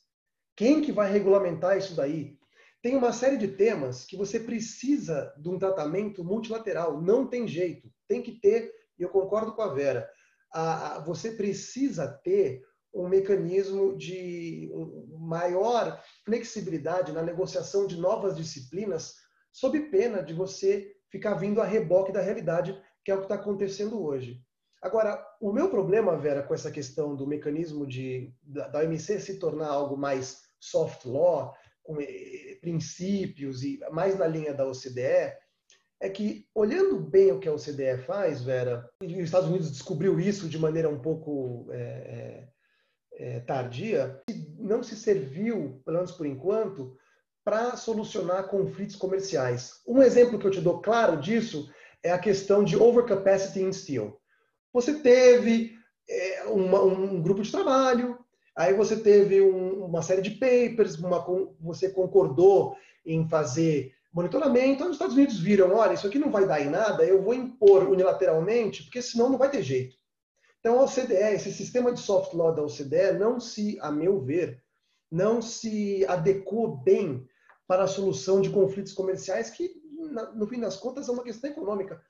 Quem 0.57 0.83
que 0.83 0.90
vai 0.90 1.12
regulamentar 1.12 1.79
isso 1.79 1.94
daí? 1.94 2.37
Tem 2.83 2.96
uma 2.96 3.12
série 3.12 3.37
de 3.37 3.48
temas 3.48 4.05
que 4.05 4.16
você 4.16 4.40
precisa 4.40 5.33
de 5.38 5.48
um 5.48 5.61
tratamento 5.61 6.24
multilateral. 6.24 7.00
Não 7.00 7.24
tem 7.24 7.46
jeito. 7.46 7.88
Tem 8.09 8.20
que 8.20 8.33
ter, 8.33 8.72
e 8.98 9.03
eu 9.05 9.11
concordo 9.11 9.55
com 9.55 9.62
a 9.62 9.72
Vera, 9.72 10.11
a, 10.53 10.96
a, 10.96 10.98
você 10.98 11.31
precisa 11.31 12.09
ter 12.09 12.64
um 12.94 13.09
mecanismo 13.09 13.96
de 13.96 14.70
maior 15.18 16.00
flexibilidade 16.24 17.12
na 17.12 17.22
negociação 17.22 17.87
de 17.87 17.98
novas 18.00 18.37
disciplinas, 18.37 19.14
sob 19.52 19.78
pena 19.90 20.22
de 20.22 20.33
você 20.33 20.94
ficar 21.11 21.35
vindo 21.35 21.61
a 21.61 21.64
reboque 21.64 22.12
da 22.12 22.20
realidade, 22.20 22.80
que 23.04 23.11
é 23.11 23.14
o 23.14 23.18
que 23.18 23.24
está 23.24 23.35
acontecendo 23.35 24.02
hoje. 24.02 24.40
Agora, 24.80 25.24
o 25.40 25.52
meu 25.52 25.70
problema, 25.70 26.16
Vera, 26.16 26.42
com 26.42 26.54
essa 26.54 26.70
questão 26.70 27.16
do 27.16 27.26
mecanismo 27.26 27.87
de, 27.87 28.33
da, 28.42 28.68
da 28.68 28.80
OMC 28.80 29.18
se 29.18 29.38
tornar 29.38 29.68
algo 29.68 29.96
mais 29.96 30.42
soft 30.61 31.04
law, 31.07 31.54
com 31.83 32.00
eh, 32.00 32.59
princípios 32.61 33.62
e 33.62 33.78
mais 33.90 34.18
na 34.18 34.26
linha 34.26 34.52
da 34.52 34.66
OCDE, 34.66 35.33
é 36.00 36.11
que, 36.11 36.46
olhando 36.54 37.00
bem 37.00 37.33
o 37.33 37.40
que 37.40 37.48
a 37.48 37.52
OCDE 37.52 38.02
faz, 38.04 38.42
Vera, 38.42 38.88
e 39.00 39.14
os 39.14 39.24
Estados 39.24 39.48
Unidos 39.48 39.70
descobriu 39.70 40.20
isso 40.20 40.48
de 40.48 40.59
maneira 40.59 40.88
um 40.88 41.00
pouco 41.00 41.66
é, 41.72 42.48
é, 43.16 43.40
tardia, 43.40 44.20
não 44.59 44.83
se 44.83 44.96
serviu, 44.96 45.81
pelo 45.85 45.98
menos 45.98 46.12
por 46.12 46.27
enquanto, 46.27 46.96
para 47.44 47.77
solucionar 47.77 48.48
conflitos 48.48 48.96
comerciais. 48.96 49.81
Um 49.87 50.03
exemplo 50.03 50.38
que 50.38 50.46
eu 50.46 50.50
te 50.50 50.61
dou 50.61 50.81
claro 50.81 51.20
disso 51.20 51.70
é 52.03 52.11
a 52.11 52.18
questão 52.18 52.64
de 52.64 52.77
overcapacity 52.77 53.61
in 53.61 53.72
steel. 53.72 54.18
Você 54.72 54.94
teve 55.00 55.77
é, 56.09 56.44
uma, 56.44 56.83
um 56.83 57.22
grupo 57.22 57.42
de 57.42 57.53
trabalho 57.53 58.24
Aí 58.57 58.72
você 58.72 58.96
teve 58.96 59.40
um, 59.40 59.85
uma 59.85 60.03
série 60.03 60.22
de 60.22 60.31
papers, 60.31 60.96
uma, 60.96 61.24
você 61.61 61.90
concordou 61.90 62.77
em 63.05 63.29
fazer 63.29 63.92
monitoramento. 64.12 64.85
Aí 64.85 64.88
os 64.88 64.94
Estados 64.94 65.16
Unidos 65.16 65.38
viram: 65.40 65.74
olha, 65.74 65.94
isso 65.94 66.07
aqui 66.07 66.18
não 66.18 66.31
vai 66.31 66.46
dar 66.46 66.61
em 66.61 66.70
nada, 66.70 67.05
eu 67.05 67.20
vou 67.22 67.35
impor 67.35 67.88
unilateralmente, 67.88 68.85
porque 68.85 69.03
senão 69.03 69.29
não 69.29 69.38
vai 69.38 69.50
ter 69.50 69.62
jeito. 69.62 69.96
Então, 70.64 70.81
a 70.81 70.85
OCDE, 70.85 71.35
esse 71.35 71.53
sistema 71.53 71.92
de 71.92 72.00
soft 72.00 72.33
law 72.33 72.55
da 72.55 72.62
OCDE, 72.62 73.18
não 73.18 73.38
se, 73.38 73.79
a 73.83 73.92
meu 73.92 74.18
ver, 74.18 74.64
não 75.12 75.42
se 75.42 76.07
adequou 76.07 76.79
bem 76.79 77.29
para 77.66 77.85
a 77.85 77.87
solução 77.87 78.40
de 78.40 78.48
conflitos 78.48 78.94
comerciais, 78.94 79.50
que, 79.50 79.74
no 80.35 80.46
fim 80.46 80.59
das 80.59 80.79
contas, 80.79 81.07
é 81.07 81.12
uma 81.12 81.22
questão 81.22 81.50
econômica. 81.50 82.03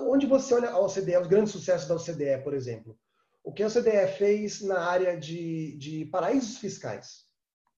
Onde 0.00 0.26
você 0.26 0.54
olha 0.54 0.70
a 0.70 0.80
OCDE, 0.80 1.16
os 1.18 1.28
grandes 1.28 1.52
sucessos 1.52 1.86
da 1.86 1.94
OCDE, 1.94 2.42
por 2.42 2.52
exemplo, 2.52 2.98
o 3.44 3.52
que 3.52 3.62
a 3.62 3.68
OCDE 3.68 4.08
fez 4.18 4.60
na 4.60 4.80
área 4.80 5.16
de, 5.16 5.76
de 5.78 6.04
paraísos 6.06 6.58
fiscais, 6.58 7.26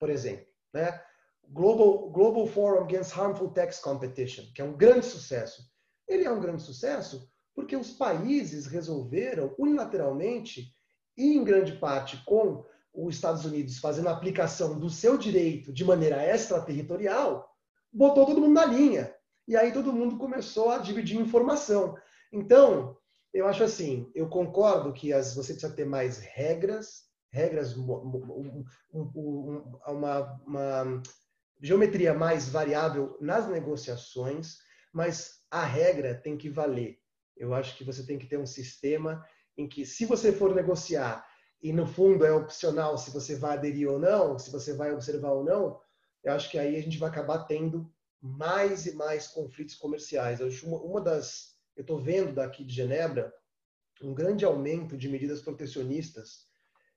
por 0.01 0.09
exemplo. 0.09 0.47
Né? 0.73 0.99
Global, 1.47 2.09
Global 2.09 2.47
Forum 2.47 2.85
Against 2.85 3.15
Harmful 3.15 3.51
Tax 3.51 3.81
Competition, 3.81 4.45
que 4.55 4.63
é 4.63 4.65
um 4.65 4.75
grande 4.75 5.05
sucesso. 5.05 5.63
Ele 6.09 6.25
é 6.25 6.31
um 6.31 6.41
grande 6.41 6.63
sucesso 6.63 7.31
porque 7.57 7.75
os 7.75 7.91
países 7.91 8.67
resolveram 8.67 9.55
unilateralmente, 9.59 10.77
e 11.17 11.35
em 11.35 11.43
grande 11.43 11.73
parte 11.73 12.23
com 12.27 12.63
os 12.93 13.15
Estados 13.15 13.47
Unidos 13.47 13.79
fazendo 13.79 14.09
a 14.09 14.13
aplicação 14.13 14.79
do 14.79 14.91
seu 14.91 15.17
direito 15.17 15.73
de 15.73 15.83
maneira 15.83 16.23
extraterritorial, 16.23 17.51
botou 17.91 18.27
todo 18.27 18.43
mundo 18.43 18.53
na 18.53 18.67
linha. 18.67 19.13
E 19.49 19.57
aí 19.57 19.73
todo 19.73 19.93
mundo 19.93 20.19
começou 20.19 20.71
a 20.71 20.79
dividir 20.79 21.19
informação. 21.19 21.97
Então, 22.31 22.95
eu 23.33 23.47
acho 23.47 23.65
assim, 23.65 24.11
eu 24.15 24.29
concordo 24.29 24.93
que 24.93 25.13
as, 25.13 25.35
você 25.35 25.55
precisa 25.55 25.75
ter 25.75 25.87
mais 25.87 26.19
regras, 26.19 27.05
regras, 27.33 27.77
um, 27.77 28.65
um, 28.95 29.73
uma, 29.87 30.43
uma 30.47 31.03
geometria 31.63 32.13
mais 32.13 32.49
variável 32.49 33.17
nas 33.21 33.49
negociações, 33.49 34.59
mas 34.93 35.41
a 35.51 35.65
regra 35.65 36.15
tem 36.15 36.37
que 36.37 36.51
valer. 36.51 36.99
Eu 37.37 37.55
acho 37.55 37.77
que 37.77 37.85
você 37.85 38.05
tem 38.05 38.19
que 38.19 38.27
ter 38.27 38.39
um 38.39 38.47
sistema 38.47 39.25
em 39.57 39.69
que, 39.69 39.85
se 39.85 40.05
você 40.05 40.33
for 40.33 40.55
negociar 40.55 41.27
e 41.63 41.73
no 41.73 41.87
fundo 41.87 42.25
é 42.25 42.33
opcional 42.33 42.99
se 42.99 43.11
você 43.11 43.37
vai 43.37 43.57
aderir 43.57 43.89
ou 43.89 43.99
não, 43.99 44.39
se 44.39 44.51
você 44.51 44.75
vai 44.75 44.93
observar 44.93 45.33
ou 45.33 45.45
não, 45.45 45.81
eu 46.23 46.33
acho 46.33 46.51
que 46.51 46.59
aí 46.59 46.77
a 46.77 46.83
gente 46.83 46.99
vai 46.99 47.09
acabar 47.09 47.45
tendo 47.45 47.91
mais 48.21 48.87
e 48.87 48.95
mais 48.95 49.29
conflitos 49.29 49.75
comerciais. 49.77 50.41
Eu 50.41 50.49
acho 50.49 50.67
uma, 50.67 50.79
uma 50.79 51.01
das 51.01 51.57
eu 51.77 51.83
estou 51.83 52.01
vendo 52.01 52.33
daqui 52.33 52.65
de 52.65 52.75
Genebra 52.75 53.33
um 54.03 54.15
grande 54.15 54.45
aumento 54.45 54.97
de 54.97 55.09
medidas 55.09 55.41
protecionistas, 55.41 56.47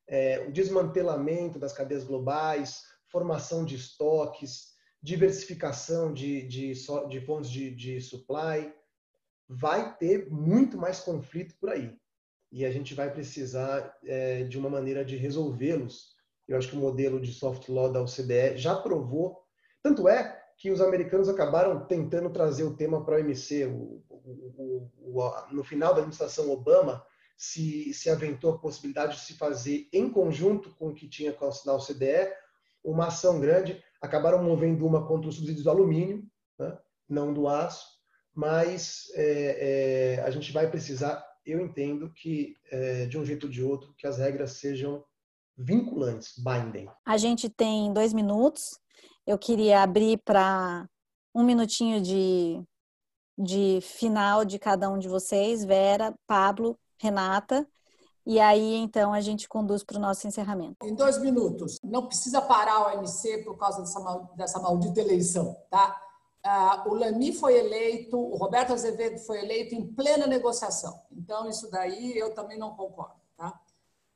é, 0.07 0.39
o 0.47 0.51
desmantelamento 0.51 1.59
das 1.59 1.73
cadeias 1.73 2.03
globais, 2.03 2.83
formação 3.07 3.63
de 3.63 3.75
estoques, 3.75 4.73
diversificação 5.01 6.13
de, 6.13 6.47
de, 6.47 6.73
de 7.09 7.21
fontes 7.21 7.49
de, 7.49 7.73
de 7.73 8.01
supply, 8.01 8.73
vai 9.49 9.97
ter 9.97 10.29
muito 10.29 10.77
mais 10.77 10.99
conflito 10.99 11.55
por 11.59 11.71
aí. 11.71 11.97
E 12.51 12.63
a 12.65 12.71
gente 12.71 12.93
vai 12.93 13.11
precisar 13.11 13.97
é, 14.05 14.43
de 14.43 14.57
uma 14.59 14.69
maneira 14.69 15.03
de 15.03 15.15
resolvê-los. 15.15 16.15
Eu 16.47 16.57
acho 16.57 16.69
que 16.69 16.75
o 16.75 16.79
modelo 16.79 17.19
de 17.19 17.33
soft 17.33 17.67
law 17.67 17.91
da 17.91 18.01
OCDE 18.01 18.57
já 18.57 18.75
provou. 18.75 19.41
Tanto 19.81 20.07
é 20.07 20.39
que 20.57 20.69
os 20.71 20.81
americanos 20.81 21.29
acabaram 21.29 21.85
tentando 21.85 22.29
trazer 22.29 22.63
o 22.63 22.75
tema 22.75 23.03
para 23.03 23.15
o 23.15 23.19
OMC. 23.19 23.65
O, 23.65 24.03
o, 24.09 24.91
o, 24.97 25.31
no 25.51 25.63
final 25.63 25.93
da 25.93 25.99
administração 25.99 26.51
Obama, 26.51 27.03
se, 27.37 27.93
se 27.93 28.09
aventou 28.09 28.53
a 28.53 28.59
possibilidade 28.59 29.15
de 29.15 29.21
se 29.21 29.33
fazer, 29.35 29.87
em 29.93 30.09
conjunto 30.09 30.75
com 30.75 30.89
o 30.89 30.93
que 30.93 31.07
tinha 31.07 31.33
com 31.33 31.45
a 31.45 31.75
OCDE, 31.75 32.31
uma 32.83 33.07
ação 33.07 33.39
grande. 33.39 33.83
Acabaram 34.01 34.43
movendo 34.43 34.85
uma 34.85 35.07
contra 35.07 35.29
os 35.29 35.35
subsídios 35.35 35.63
do 35.63 35.69
alumínio, 35.69 36.23
né? 36.57 36.77
não 37.07 37.33
do 37.33 37.47
aço, 37.47 37.98
mas 38.39 39.11
é, 39.15 40.15
é, 40.15 40.23
a 40.23 40.31
gente 40.31 40.53
vai 40.53 40.71
precisar, 40.71 41.21
eu 41.45 41.59
entendo 41.59 42.09
que, 42.13 42.55
é, 42.71 43.05
de 43.05 43.17
um 43.17 43.25
jeito 43.25 43.47
ou 43.47 43.49
de 43.51 43.61
outro, 43.61 43.93
que 43.97 44.07
as 44.07 44.17
regras 44.17 44.53
sejam 44.53 45.03
vinculantes, 45.57 46.35
binding. 46.37 46.87
A 47.05 47.17
gente 47.17 47.49
tem 47.49 47.91
dois 47.91 48.13
minutos. 48.13 48.79
Eu 49.27 49.37
queria 49.37 49.83
abrir 49.83 50.21
para 50.23 50.87
um 51.35 51.43
minutinho 51.43 52.01
de, 52.01 52.63
de 53.37 53.79
final 53.81 54.45
de 54.45 54.57
cada 54.57 54.89
um 54.89 54.97
de 54.97 55.09
vocês, 55.09 55.65
Vera, 55.65 56.15
Pablo, 56.25 56.79
Renata. 56.97 57.67
E 58.25 58.39
aí, 58.39 58.75
então, 58.75 59.11
a 59.11 59.19
gente 59.19 59.49
conduz 59.49 59.83
para 59.83 59.97
o 59.97 60.01
nosso 60.01 60.25
encerramento. 60.25 60.77
Em 60.81 60.95
dois 60.95 61.17
minutos. 61.17 61.77
Não 61.83 62.07
precisa 62.07 62.41
parar 62.41 62.95
o 62.95 62.99
OMC 62.99 63.43
por 63.43 63.57
causa 63.57 63.81
dessa, 63.81 63.99
dessa 64.37 64.59
maldita 64.59 65.01
eleição, 65.01 65.57
tá? 65.69 66.08
Ah, 66.43 66.83
o 66.87 66.93
Lamy 66.93 67.33
foi 67.33 67.57
eleito, 67.57 68.17
o 68.17 68.35
Roberto 68.37 68.73
Azevedo 68.73 69.19
foi 69.19 69.39
eleito 69.39 69.75
em 69.75 69.85
plena 69.85 70.25
negociação. 70.25 71.01
Então, 71.11 71.49
isso 71.49 71.69
daí 71.69 72.17
eu 72.17 72.33
também 72.33 72.57
não 72.57 72.75
concordo. 72.75 73.19
Tá? 73.35 73.59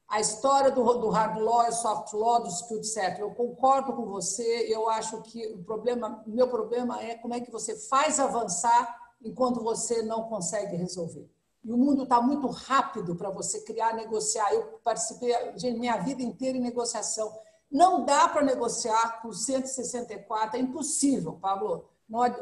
A 0.08 0.20
história 0.20 0.72
do, 0.72 0.84
do 1.00 1.10
hard 1.10 1.38
law 1.40 1.68
e 1.68 1.72
soft 1.72 2.14
law, 2.14 2.42
do 2.42 2.48
dispute 2.48 2.86
settlement, 2.86 3.30
eu 3.30 3.36
concordo 3.36 3.94
com 3.94 4.06
você. 4.06 4.68
Eu 4.72 4.90
acho 4.90 5.22
que 5.24 5.48
o 5.48 5.64
problema, 5.64 6.24
meu 6.26 6.48
problema 6.48 7.02
é 7.02 7.16
como 7.16 7.34
é 7.34 7.42
que 7.42 7.52
você 7.52 7.76
faz 7.76 8.20
avançar 8.20 8.96
enquanto 9.22 9.64
você 9.64 10.02
não 10.04 10.24
consegue 10.24 10.76
resolver. 10.76 11.30
E 11.64 11.72
o 11.72 11.78
mundo 11.78 12.04
está 12.04 12.22
muito 12.22 12.48
rápido 12.48 13.16
para 13.16 13.30
você 13.30 13.62
criar, 13.62 13.96
negociar. 13.96 14.54
Eu 14.54 14.80
participei 14.84 15.34
de 15.54 15.72
minha 15.72 15.98
vida 15.98 16.22
inteira 16.22 16.58
em 16.58 16.62
negociação. 16.62 17.34
Não 17.72 18.06
dá 18.06 18.28
para 18.28 18.44
negociar 18.44 19.22
com 19.22 19.32
164, 19.32 20.58
é 20.58 20.60
impossível, 20.60 21.34
Pablo. 21.42 21.90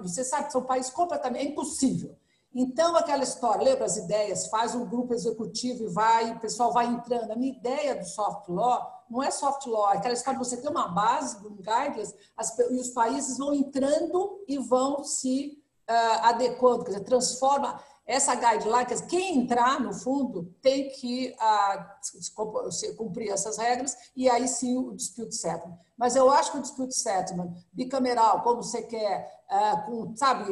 Você 0.02 0.24
sabe 0.24 0.45
que 0.45 0.52
são 0.52 0.63
países 0.63 0.91
completamente. 0.91 1.47
É 1.47 1.50
impossível. 1.50 2.15
Então, 2.54 2.97
aquela 2.97 3.24
história, 3.24 3.63
lembra 3.63 3.86
as 3.86 3.95
ideias, 3.95 4.47
faz 4.47 4.76
um 4.76 4.86
grupo 4.86 5.13
executivo 5.13 5.84
e 5.84 5.88
vai, 5.88 6.32
o 6.32 6.39
pessoal 6.39 6.74
vai 6.74 6.86
entrando. 6.86 7.32
A 7.32 7.36
minha 7.36 7.54
ideia 7.54 7.95
do 7.95 8.06
soft 8.06 8.50
law 8.50 9.02
não 9.10 9.24
é 9.24 9.32
soft 9.32 9.65
law, 9.67 9.91
é 9.91 9.97
aquela 9.97 10.13
história 10.13 10.39
de 10.39 10.45
você 10.45 10.58
ter 10.58 10.69
uma 10.69 10.88
base, 10.88 11.38
um 11.45 11.56
guidelines, 11.56 12.13
as, 12.36 12.58
e 12.58 12.80
os 12.80 12.89
países 12.89 13.38
vão 13.38 13.54
entrando 13.54 14.43
e 14.47 14.58
vão 14.58 15.04
se 15.04 15.62
uh, 15.89 16.26
adequando, 16.28 16.86
quer 16.86 16.91
dizer, 16.91 17.04
transforma 17.04 17.82
essa 18.06 18.36
guideline, 18.36 18.86
quer 18.86 18.95
dizer, 18.95 19.08
quem 19.08 19.38
entrar 19.38 19.80
no 19.80 19.93
fundo 19.93 20.54
tem 20.62 20.89
que 20.89 21.36
uh, 21.36 22.95
cumprir 22.95 23.30
essas 23.30 23.58
regras 23.58 23.95
e 24.15 24.30
aí 24.30 24.47
sim 24.47 24.78
o 24.78 24.93
dispute 24.93 25.36
settlement. 25.36 25.78
Mas 25.97 26.15
eu 26.15 26.30
acho 26.32 26.52
que 26.52 26.58
o 26.58 26.62
dispute 26.62 26.95
settlement 26.95 27.54
bicameral, 27.71 28.41
como 28.41 28.63
você 28.63 28.82
quer, 28.82 29.40
uh, 29.52 29.86
com, 29.86 30.16
sabe, 30.16 30.46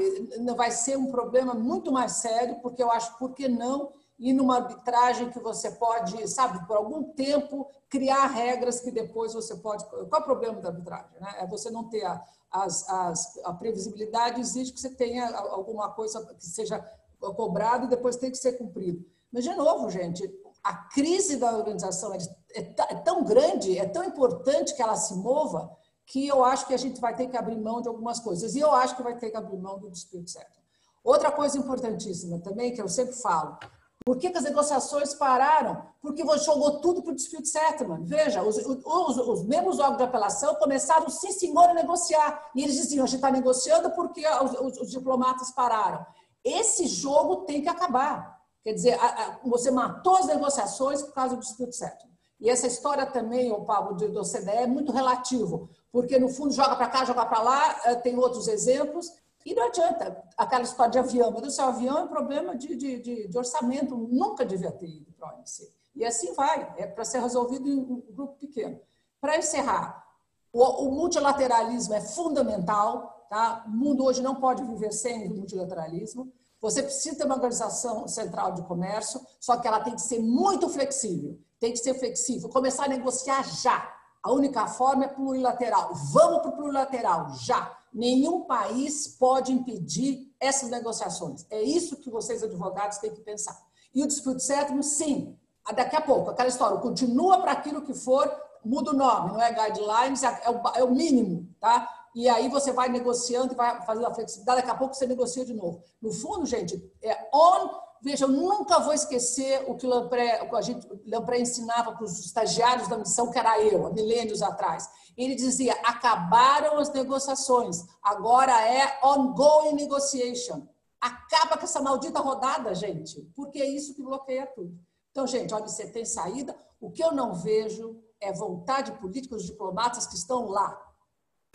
vai 0.55 0.71
ser 0.71 0.97
um 0.97 1.09
problema 1.09 1.53
muito 1.53 1.91
mais 1.91 2.13
sério, 2.13 2.59
porque 2.61 2.83
eu 2.83 2.91
acho, 2.91 3.17
por 3.17 3.33
que 3.33 3.47
não 3.47 3.91
ir 4.19 4.33
numa 4.33 4.57
arbitragem 4.57 5.29
que 5.29 5.39
você 5.39 5.71
pode, 5.71 6.27
sabe, 6.27 6.67
por 6.67 6.75
algum 6.75 7.03
tempo, 7.13 7.67
criar 7.89 8.27
regras 8.27 8.81
que 8.81 8.91
depois 8.91 9.33
você 9.33 9.55
pode. 9.55 9.85
Qual 9.85 10.07
é 10.13 10.17
o 10.17 10.23
problema 10.23 10.59
da 10.59 10.69
arbitragem? 10.69 11.19
Né? 11.19 11.35
É 11.37 11.47
você 11.47 11.71
não 11.71 11.89
ter 11.89 12.05
a, 12.05 12.21
as, 12.51 12.87
as, 12.89 13.39
a 13.45 13.53
previsibilidade, 13.53 14.41
exige 14.41 14.73
que 14.73 14.79
você 14.79 14.89
tenha 14.89 15.33
alguma 15.37 15.89
coisa 15.91 16.25
que 16.35 16.45
seja 16.45 16.79
cobrado 17.19 17.85
e 17.85 17.89
depois 17.89 18.17
tem 18.17 18.29
que 18.29 18.37
ser 18.37 18.53
cumprido. 18.57 19.05
Mas, 19.31 19.43
de 19.45 19.55
novo, 19.55 19.89
gente, 19.89 20.29
a 20.63 20.75
crise 20.75 21.37
da 21.37 21.55
organização 21.55 22.13
é, 22.13 22.17
é, 22.53 22.61
é, 22.61 22.95
tão 22.95 23.23
grande, 23.23 23.77
é 23.77 23.85
tão 23.85 24.03
importante 24.03 24.75
que 24.75 24.81
ela 24.81 24.95
se 24.95 25.15
mova, 25.15 25.71
que 26.09 26.27
eu 26.27 26.43
acho 26.43 26.65
que 26.65 26.73
a 26.73 26.77
gente 26.77 26.99
vai 26.99 27.15
ter 27.15 27.27
que 27.27 27.37
abrir 27.37 27.55
mão 27.55 27.81
de 27.81 27.87
algumas 27.87 28.19
coisas. 28.19 28.55
E 28.55 28.59
eu 28.59 28.71
acho 28.71 28.95
que 28.95 29.03
vai 29.03 29.15
ter 29.15 29.29
que 29.29 29.37
abrir 29.37 29.57
mão 29.57 29.79
do 29.79 29.91
dispute 29.91 30.29
certo. 30.29 30.59
Outra 31.03 31.31
coisa 31.31 31.57
importantíssima 31.57 32.39
também, 32.39 32.73
que 32.73 32.81
eu 32.81 32.89
sempre 32.89 33.13
falo, 33.13 33.57
por 34.03 34.17
que, 34.17 34.31
que 34.31 34.37
as 34.39 34.43
negociações 34.43 35.13
pararam? 35.13 35.83
Porque 36.01 36.23
você 36.23 36.45
jogou 36.45 36.81
tudo 36.81 37.03
para 37.03 37.11
o 37.11 37.15
dispute 37.15 37.47
settlement. 37.47 38.01
Veja, 38.05 38.41
os, 38.41 38.57
os, 38.57 39.17
os 39.17 39.43
mesmos 39.45 39.77
órgãos 39.77 39.97
de 39.97 40.03
apelação 40.03 40.55
começaram, 40.55 41.07
sim, 41.09 41.31
senhor, 41.31 41.69
a 41.69 41.73
negociar. 41.75 42.49
E 42.55 42.63
eles 42.63 42.75
diziam, 42.75 43.03
a 43.03 43.07
gente 43.07 43.17
está 43.17 43.29
negociando 43.29 43.91
porque 43.91 44.25
os, 44.27 44.79
os, 44.81 44.89
diplomatas 44.89 45.51
pararam. 45.51 46.03
Esse 46.43 46.87
jogo 46.87 47.45
tem 47.45 47.61
que 47.61 47.69
acabar. 47.69 48.35
Quer 48.63 48.73
dizer, 48.73 48.97
você 49.45 49.69
matou 49.69 50.15
as 50.15 50.25
negociações 50.25 51.03
por 51.03 51.13
causa 51.13 51.35
do 51.35 51.41
dispute 51.41 51.75
settlement. 51.75 52.09
E 52.39 52.49
essa 52.49 52.65
história 52.67 53.05
também, 53.05 53.51
o 53.51 53.65
Pablo, 53.65 53.95
do 53.95 54.19
OCDE 54.19 54.49
é 54.49 54.67
muito 54.67 54.91
relativo, 54.91 55.69
porque 55.91 56.19
no 56.19 56.29
fundo 56.29 56.53
joga 56.53 56.75
para 56.75 56.89
cá, 56.89 57.05
joga 57.05 57.25
para 57.25 57.41
lá, 57.41 57.81
eh, 57.85 57.95
tem 57.95 58.17
outros 58.17 58.47
exemplos, 58.47 59.11
e 59.45 59.53
não 59.53 59.67
adianta 59.67 60.23
aquela 60.37 60.63
história 60.63 60.91
de 60.91 60.99
avião. 60.99 61.31
Mas 61.31 61.47
o 61.47 61.51
seu 61.51 61.65
avião 61.65 61.97
é 61.97 62.01
um 62.03 62.07
problema 62.07 62.55
de, 62.55 62.75
de, 62.75 62.99
de, 62.99 63.27
de 63.27 63.37
orçamento, 63.37 63.95
nunca 63.95 64.45
devia 64.45 64.71
ter 64.71 64.87
ido 64.87 65.11
para 65.13 65.29
a 65.29 65.35
OMC. 65.35 65.71
E 65.95 66.05
assim 66.05 66.33
vai, 66.33 66.73
é 66.77 66.85
para 66.85 67.03
ser 67.03 67.21
resolvido 67.21 67.67
em 67.67 67.79
um 67.79 68.03
grupo 68.11 68.35
pequeno. 68.35 68.79
Para 69.19 69.37
encerrar, 69.37 70.05
o, 70.51 70.63
o 70.63 70.91
multilateralismo 70.91 71.93
é 71.93 72.01
fundamental, 72.01 73.19
Tá? 73.29 73.63
O 73.67 73.69
mundo 73.69 74.03
hoje 74.03 74.23
não 74.23 74.35
pode 74.35 74.63
viver 74.63 74.91
sem 74.91 75.27
o 75.27 75.35
multilateralismo. 75.35 76.33
Você 76.59 76.81
precisa 76.81 77.15
ter 77.15 77.25
uma 77.25 77.35
organização 77.35 78.07
central 78.07 78.53
de 78.53 78.63
comércio, 78.63 79.21
só 79.39 79.55
que 79.55 79.67
ela 79.67 79.79
tem 79.79 79.93
que 79.93 80.01
ser 80.01 80.19
muito 80.19 80.67
flexível. 80.67 81.39
Tem 81.59 81.71
que 81.71 81.77
ser 81.77 81.93
flexível. 81.93 82.49
Começar 82.49 82.85
a 82.85 82.89
negociar 82.89 83.43
já. 83.43 83.95
A 84.23 84.31
única 84.31 84.67
forma 84.67 85.05
é 85.05 85.07
plurilateral. 85.07 85.93
Vamos 86.11 86.41
para 86.41 86.49
o 86.49 86.55
plurilateral, 86.55 87.33
já. 87.35 87.77
Nenhum 87.93 88.41
país 88.41 89.07
pode 89.07 89.51
impedir 89.51 90.31
essas 90.39 90.69
negociações. 90.69 91.45
É 91.49 91.61
isso 91.61 91.97
que 91.97 92.09
vocês, 92.09 92.43
advogados, 92.43 92.97
têm 92.97 93.13
que 93.13 93.21
pensar. 93.21 93.57
E 93.93 94.03
o 94.03 94.07
dispute 94.07 94.43
settlement, 94.43 94.83
sim. 94.83 95.35
Daqui 95.75 95.95
a 95.95 96.01
pouco, 96.01 96.31
aquela 96.31 96.49
história, 96.49 96.77
continua 96.77 97.39
para 97.39 97.51
aquilo 97.51 97.81
que 97.81 97.93
for, 97.93 98.29
muda 98.63 98.91
o 98.91 98.95
nome, 98.95 99.33
não 99.33 99.41
é 99.41 99.53
guidelines, 99.53 100.23
é 100.23 100.49
o, 100.49 100.67
é 100.75 100.83
o 100.83 100.91
mínimo, 100.91 101.47
tá? 101.59 101.87
e 102.13 102.27
aí 102.27 102.49
você 102.49 102.71
vai 102.71 102.89
negociando 102.89 103.53
e 103.53 103.55
vai 103.55 103.81
fazendo 103.85 104.07
a 104.07 104.13
flexibilidade, 104.13 104.61
daqui 104.61 104.71
a 104.71 104.75
pouco 104.75 104.95
você 104.95 105.05
negocia 105.05 105.45
de 105.45 105.53
novo. 105.53 105.81
No 106.01 106.11
fundo, 106.11 106.45
gente, 106.45 106.91
é 107.01 107.29
on. 107.33 107.69
Veja, 108.01 108.25
eu 108.25 108.29
nunca 108.29 108.79
vou 108.79 108.93
esquecer 108.93 109.63
o 109.67 109.75
que 109.75 109.85
o 109.85 110.55
a 110.55 110.61
gente, 110.61 110.87
Lampré 111.05 111.39
ensinava 111.39 111.91
para 111.91 112.03
os 112.03 112.19
estagiários 112.19 112.87
da 112.87 112.97
missão, 112.97 113.29
que 113.29 113.37
era 113.37 113.61
eu, 113.61 113.85
há 113.85 113.91
milênios 113.91 114.41
atrás. 114.41 114.89
Ele 115.17 115.35
dizia: 115.35 115.73
acabaram 115.83 116.77
as 116.79 116.91
negociações, 116.93 117.83
agora 118.01 118.53
é 118.65 118.99
ongoing 119.03 119.73
negotiation. 119.73 120.67
Acaba 120.99 121.57
com 121.57 121.63
essa 121.63 121.81
maldita 121.81 122.19
rodada, 122.19 122.73
gente, 122.73 123.21
porque 123.35 123.61
é 123.61 123.67
isso 123.67 123.93
que 123.95 124.03
bloqueia 124.03 124.47
tudo. 124.47 124.77
Então, 125.11 125.25
gente, 125.27 125.53
olha, 125.53 125.67
você 125.67 125.87
tem 125.87 126.05
saída. 126.05 126.55
O 126.79 126.91
que 126.91 127.03
eu 127.03 127.11
não 127.11 127.33
vejo 127.33 128.01
é 128.21 128.31
vontade 128.31 128.91
política 128.93 129.35
dos 129.35 129.45
diplomatas 129.45 130.07
que 130.07 130.15
estão 130.15 130.47
lá, 130.47 130.77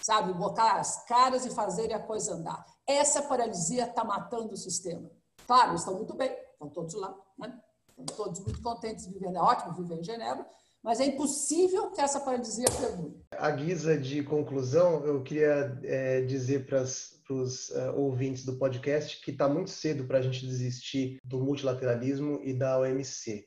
sabe? 0.01 0.33
Botar 0.33 0.77
as 0.77 1.05
caras 1.05 1.45
e 1.47 1.51
fazer 1.51 1.93
a 1.93 2.01
coisa 2.01 2.35
andar. 2.35 2.65
Essa 2.87 3.23
paralisia 3.23 3.87
está 3.87 4.05
matando 4.05 4.53
o 4.53 4.57
sistema. 4.57 5.11
Claro, 5.47 5.75
estão 5.75 5.95
muito 5.95 6.15
bem, 6.15 6.31
estão 6.53 6.69
todos 6.69 6.95
lá, 6.95 7.15
né? 7.39 7.61
Estão 7.89 8.25
todos 8.25 8.41
muito 8.41 8.61
contentes 8.63 9.07
vivendo, 9.07 9.37
é 9.37 9.41
ótimo 9.41 9.75
viver 9.75 10.01
em 10.01 10.05
Genebra, 10.05 10.47
mas 10.83 11.01
é 11.01 11.07
impossível 11.07 11.91
que 11.93 12.01
essa 12.01 12.21
paralisia 12.21 12.67
perdure. 12.79 13.15
A 13.33 13.51
guisa 13.51 13.97
de 13.97 14.23
conclusão, 14.23 15.05
eu 15.07 15.23
queria 15.23 15.79
é, 15.83 16.21
dizer 16.23 16.67
para 16.67 16.83
os 16.83 17.71
uh, 17.71 17.95
ouvintes 17.97 18.45
do 18.45 18.59
podcast 18.59 19.23
que 19.23 19.31
está 19.31 19.49
muito 19.49 19.71
cedo 19.71 20.05
para 20.05 20.19
a 20.19 20.23
gente 20.23 20.47
desistir 20.47 21.19
do 21.25 21.41
multilateralismo 21.41 22.41
e 22.43 22.53
da 22.53 22.79
OMC. 22.79 23.47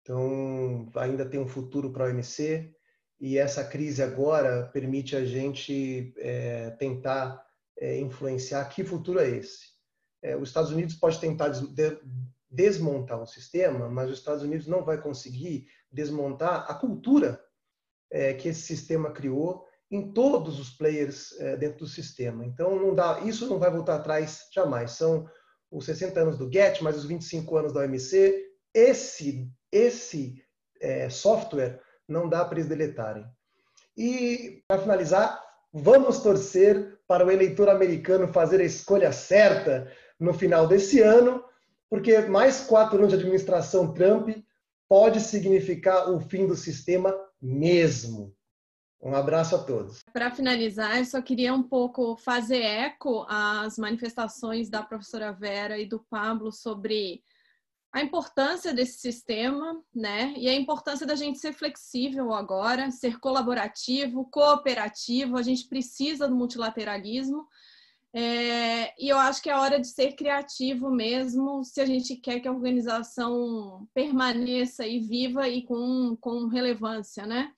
Então, 0.00 0.88
ainda 0.96 1.28
tem 1.28 1.38
um 1.38 1.48
futuro 1.48 1.92
para 1.92 2.06
a 2.06 2.08
OMC, 2.08 2.72
e 3.20 3.38
essa 3.38 3.64
crise 3.64 4.02
agora 4.02 4.68
permite 4.72 5.16
a 5.16 5.24
gente 5.24 6.12
é, 6.18 6.70
tentar 6.70 7.42
é, 7.78 7.98
influenciar 7.98 8.64
que 8.66 8.84
futuro 8.84 9.18
é 9.18 9.28
esse. 9.28 9.75
É, 10.22 10.36
os 10.36 10.48
Estados 10.48 10.70
Unidos 10.70 10.94
pode 10.94 11.20
tentar 11.20 11.48
des 11.48 11.98
desmontar 12.48 13.20
o 13.20 13.26
sistema, 13.26 13.88
mas 13.88 14.08
os 14.08 14.18
Estados 14.18 14.42
Unidos 14.42 14.66
não 14.66 14.84
vai 14.84 14.98
conseguir 14.98 15.66
desmontar 15.92 16.64
a 16.70 16.74
cultura 16.74 17.40
é, 18.10 18.32
que 18.32 18.48
esse 18.48 18.62
sistema 18.62 19.10
criou 19.10 19.66
em 19.90 20.12
todos 20.12 20.58
os 20.58 20.70
players 20.70 21.38
é, 21.38 21.56
dentro 21.56 21.80
do 21.80 21.86
sistema. 21.86 22.44
Então, 22.44 22.76
não 22.76 22.94
dá, 22.94 23.20
isso 23.20 23.46
não 23.48 23.58
vai 23.58 23.70
voltar 23.70 23.96
atrás 23.96 24.48
jamais. 24.52 24.92
São 24.92 25.28
os 25.70 25.84
60 25.84 26.20
anos 26.20 26.38
do 26.38 26.50
GET, 26.50 26.82
mais 26.82 26.96
os 26.96 27.04
25 27.04 27.56
anos 27.56 27.72
da 27.72 27.80
OMC. 27.80 28.44
Esse, 28.74 29.48
esse 29.70 30.42
é, 30.80 31.08
software 31.08 31.80
não 32.08 32.28
dá 32.28 32.44
para 32.44 32.58
eles 32.58 32.68
deletarem. 32.68 33.26
E, 33.96 34.62
para 34.68 34.82
finalizar, 34.82 35.42
vamos 35.72 36.20
torcer 36.20 36.98
para 37.06 37.24
o 37.24 37.30
eleitor 37.30 37.68
americano 37.68 38.28
fazer 38.28 38.60
a 38.60 38.64
escolha 38.64 39.12
certa 39.12 39.90
no 40.18 40.32
final 40.34 40.66
desse 40.66 41.00
ano, 41.00 41.44
porque 41.88 42.18
mais 42.22 42.60
quatro 42.60 42.98
anos 42.98 43.10
de 43.10 43.16
administração 43.16 43.92
Trump 43.92 44.30
pode 44.88 45.20
significar 45.20 46.10
o 46.10 46.20
fim 46.20 46.46
do 46.46 46.56
sistema 46.56 47.14
mesmo. 47.40 48.34
Um 49.00 49.14
abraço 49.14 49.54
a 49.54 49.62
todos. 49.62 50.02
Para 50.12 50.30
finalizar, 50.30 50.98
eu 50.98 51.04
só 51.04 51.20
queria 51.20 51.52
um 51.52 51.62
pouco 51.62 52.16
fazer 52.16 52.62
eco 52.62 53.26
às 53.28 53.76
manifestações 53.76 54.70
da 54.70 54.82
professora 54.82 55.32
Vera 55.32 55.78
e 55.78 55.86
do 55.86 56.04
Pablo 56.10 56.50
sobre 56.50 57.22
a 57.92 58.02
importância 58.02 58.74
desse 58.74 58.98
sistema, 58.98 59.82
né? 59.94 60.34
E 60.36 60.48
a 60.48 60.54
importância 60.54 61.06
da 61.06 61.14
gente 61.14 61.38
ser 61.38 61.52
flexível 61.52 62.32
agora, 62.32 62.90
ser 62.90 63.18
colaborativo, 63.18 64.28
cooperativo. 64.30 65.36
A 65.36 65.42
gente 65.42 65.68
precisa 65.68 66.26
do 66.26 66.34
multilateralismo. 66.34 67.46
É, 68.18 68.94
e 68.98 69.10
eu 69.10 69.18
acho 69.18 69.42
que 69.42 69.50
é 69.50 69.54
hora 69.54 69.78
de 69.78 69.88
ser 69.88 70.12
criativo 70.12 70.90
mesmo, 70.90 71.62
se 71.62 71.82
a 71.82 71.84
gente 71.84 72.16
quer 72.16 72.40
que 72.40 72.48
a 72.48 72.52
organização 72.52 73.86
permaneça 73.92 74.86
e 74.86 75.00
viva 75.00 75.46
e 75.46 75.62
com, 75.66 76.16
com 76.18 76.46
relevância, 76.46 77.26
né? 77.26 77.52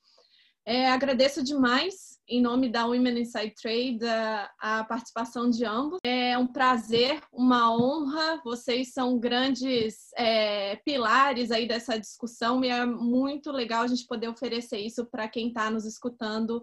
É, 0.67 0.91
agradeço 0.91 1.45
demais, 1.45 2.19
em 2.29 2.43
nome 2.43 2.69
da 2.69 2.85
Women 2.85 3.21
Inside 3.21 3.55
Trade, 3.55 4.05
a, 4.05 4.51
a, 4.59 4.85
participação 4.85 5.49
de 5.49 5.65
ambos. 5.65 5.99
É 6.05 6.37
um 6.37 6.47
prazer, 6.47 7.23
uma 7.33 7.73
honra. 7.75 8.39
Vocês 8.45 8.93
são 8.93 9.19
grandes 9.19 10.11
é, 10.15 10.77
pilares 10.85 11.51
aí 11.51 11.67
dessa 11.67 11.99
discussão 11.99 12.63
e 12.63 12.69
é 12.69 12.85
muito 12.85 13.51
legal 13.51 13.85
a 13.85 13.87
gente 13.87 14.07
poder 14.07 14.29
oferecer 14.29 14.79
isso 14.79 15.07
para 15.07 15.27
quem 15.27 15.49
está 15.49 15.71
nos 15.71 15.87
escutando 15.87 16.63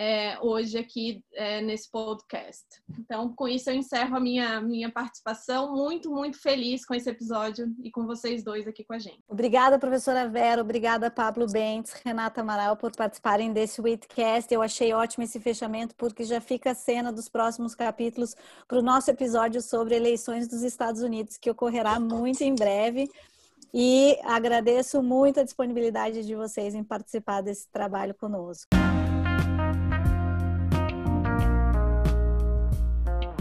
é, 0.00 0.38
hoje 0.40 0.78
aqui 0.78 1.22
é, 1.34 1.60
nesse 1.60 1.90
podcast. 1.90 2.64
Então, 2.98 3.34
com 3.34 3.46
isso 3.46 3.68
eu 3.68 3.74
encerro 3.74 4.16
a 4.16 4.20
minha, 4.20 4.58
minha 4.58 4.90
participação. 4.90 5.76
Muito, 5.76 6.10
muito 6.10 6.40
feliz 6.40 6.86
com 6.86 6.94
esse 6.94 7.10
episódio 7.10 7.70
e 7.84 7.90
com 7.90 8.06
vocês 8.06 8.42
dois 8.42 8.66
aqui 8.66 8.82
com 8.82 8.94
a 8.94 8.98
gente. 8.98 9.22
Obrigada, 9.28 9.78
professora 9.78 10.26
Vera. 10.26 10.62
Obrigada, 10.62 11.10
Pablo 11.10 11.46
Bentes, 11.46 11.92
Renata 12.02 12.40
Amaral, 12.40 12.78
por 12.78 12.96
participarem 12.96 13.52
desse 13.52 13.82
Weekcast. 13.82 14.54
Eu 14.54 14.62
achei 14.62 14.90
ótimo 14.94 15.24
esse 15.24 15.38
fechamento, 15.38 15.94
porque 15.96 16.24
já 16.24 16.40
fica 16.40 16.70
a 16.70 16.74
cena 16.74 17.12
dos 17.12 17.28
próximos 17.28 17.74
capítulos 17.74 18.34
para 18.66 18.78
o 18.78 18.82
nosso 18.82 19.10
episódio 19.10 19.60
sobre 19.60 19.96
eleições 19.96 20.48
dos 20.48 20.62
Estados 20.62 21.02
Unidos, 21.02 21.36
que 21.36 21.50
ocorrerá 21.50 22.00
muito 22.00 22.40
em 22.40 22.54
breve. 22.54 23.06
E 23.74 24.18
agradeço 24.24 25.02
muito 25.02 25.40
a 25.40 25.44
disponibilidade 25.44 26.24
de 26.24 26.34
vocês 26.34 26.74
em 26.74 26.82
participar 26.82 27.42
desse 27.42 27.68
trabalho 27.68 28.14
conosco. 28.14 28.70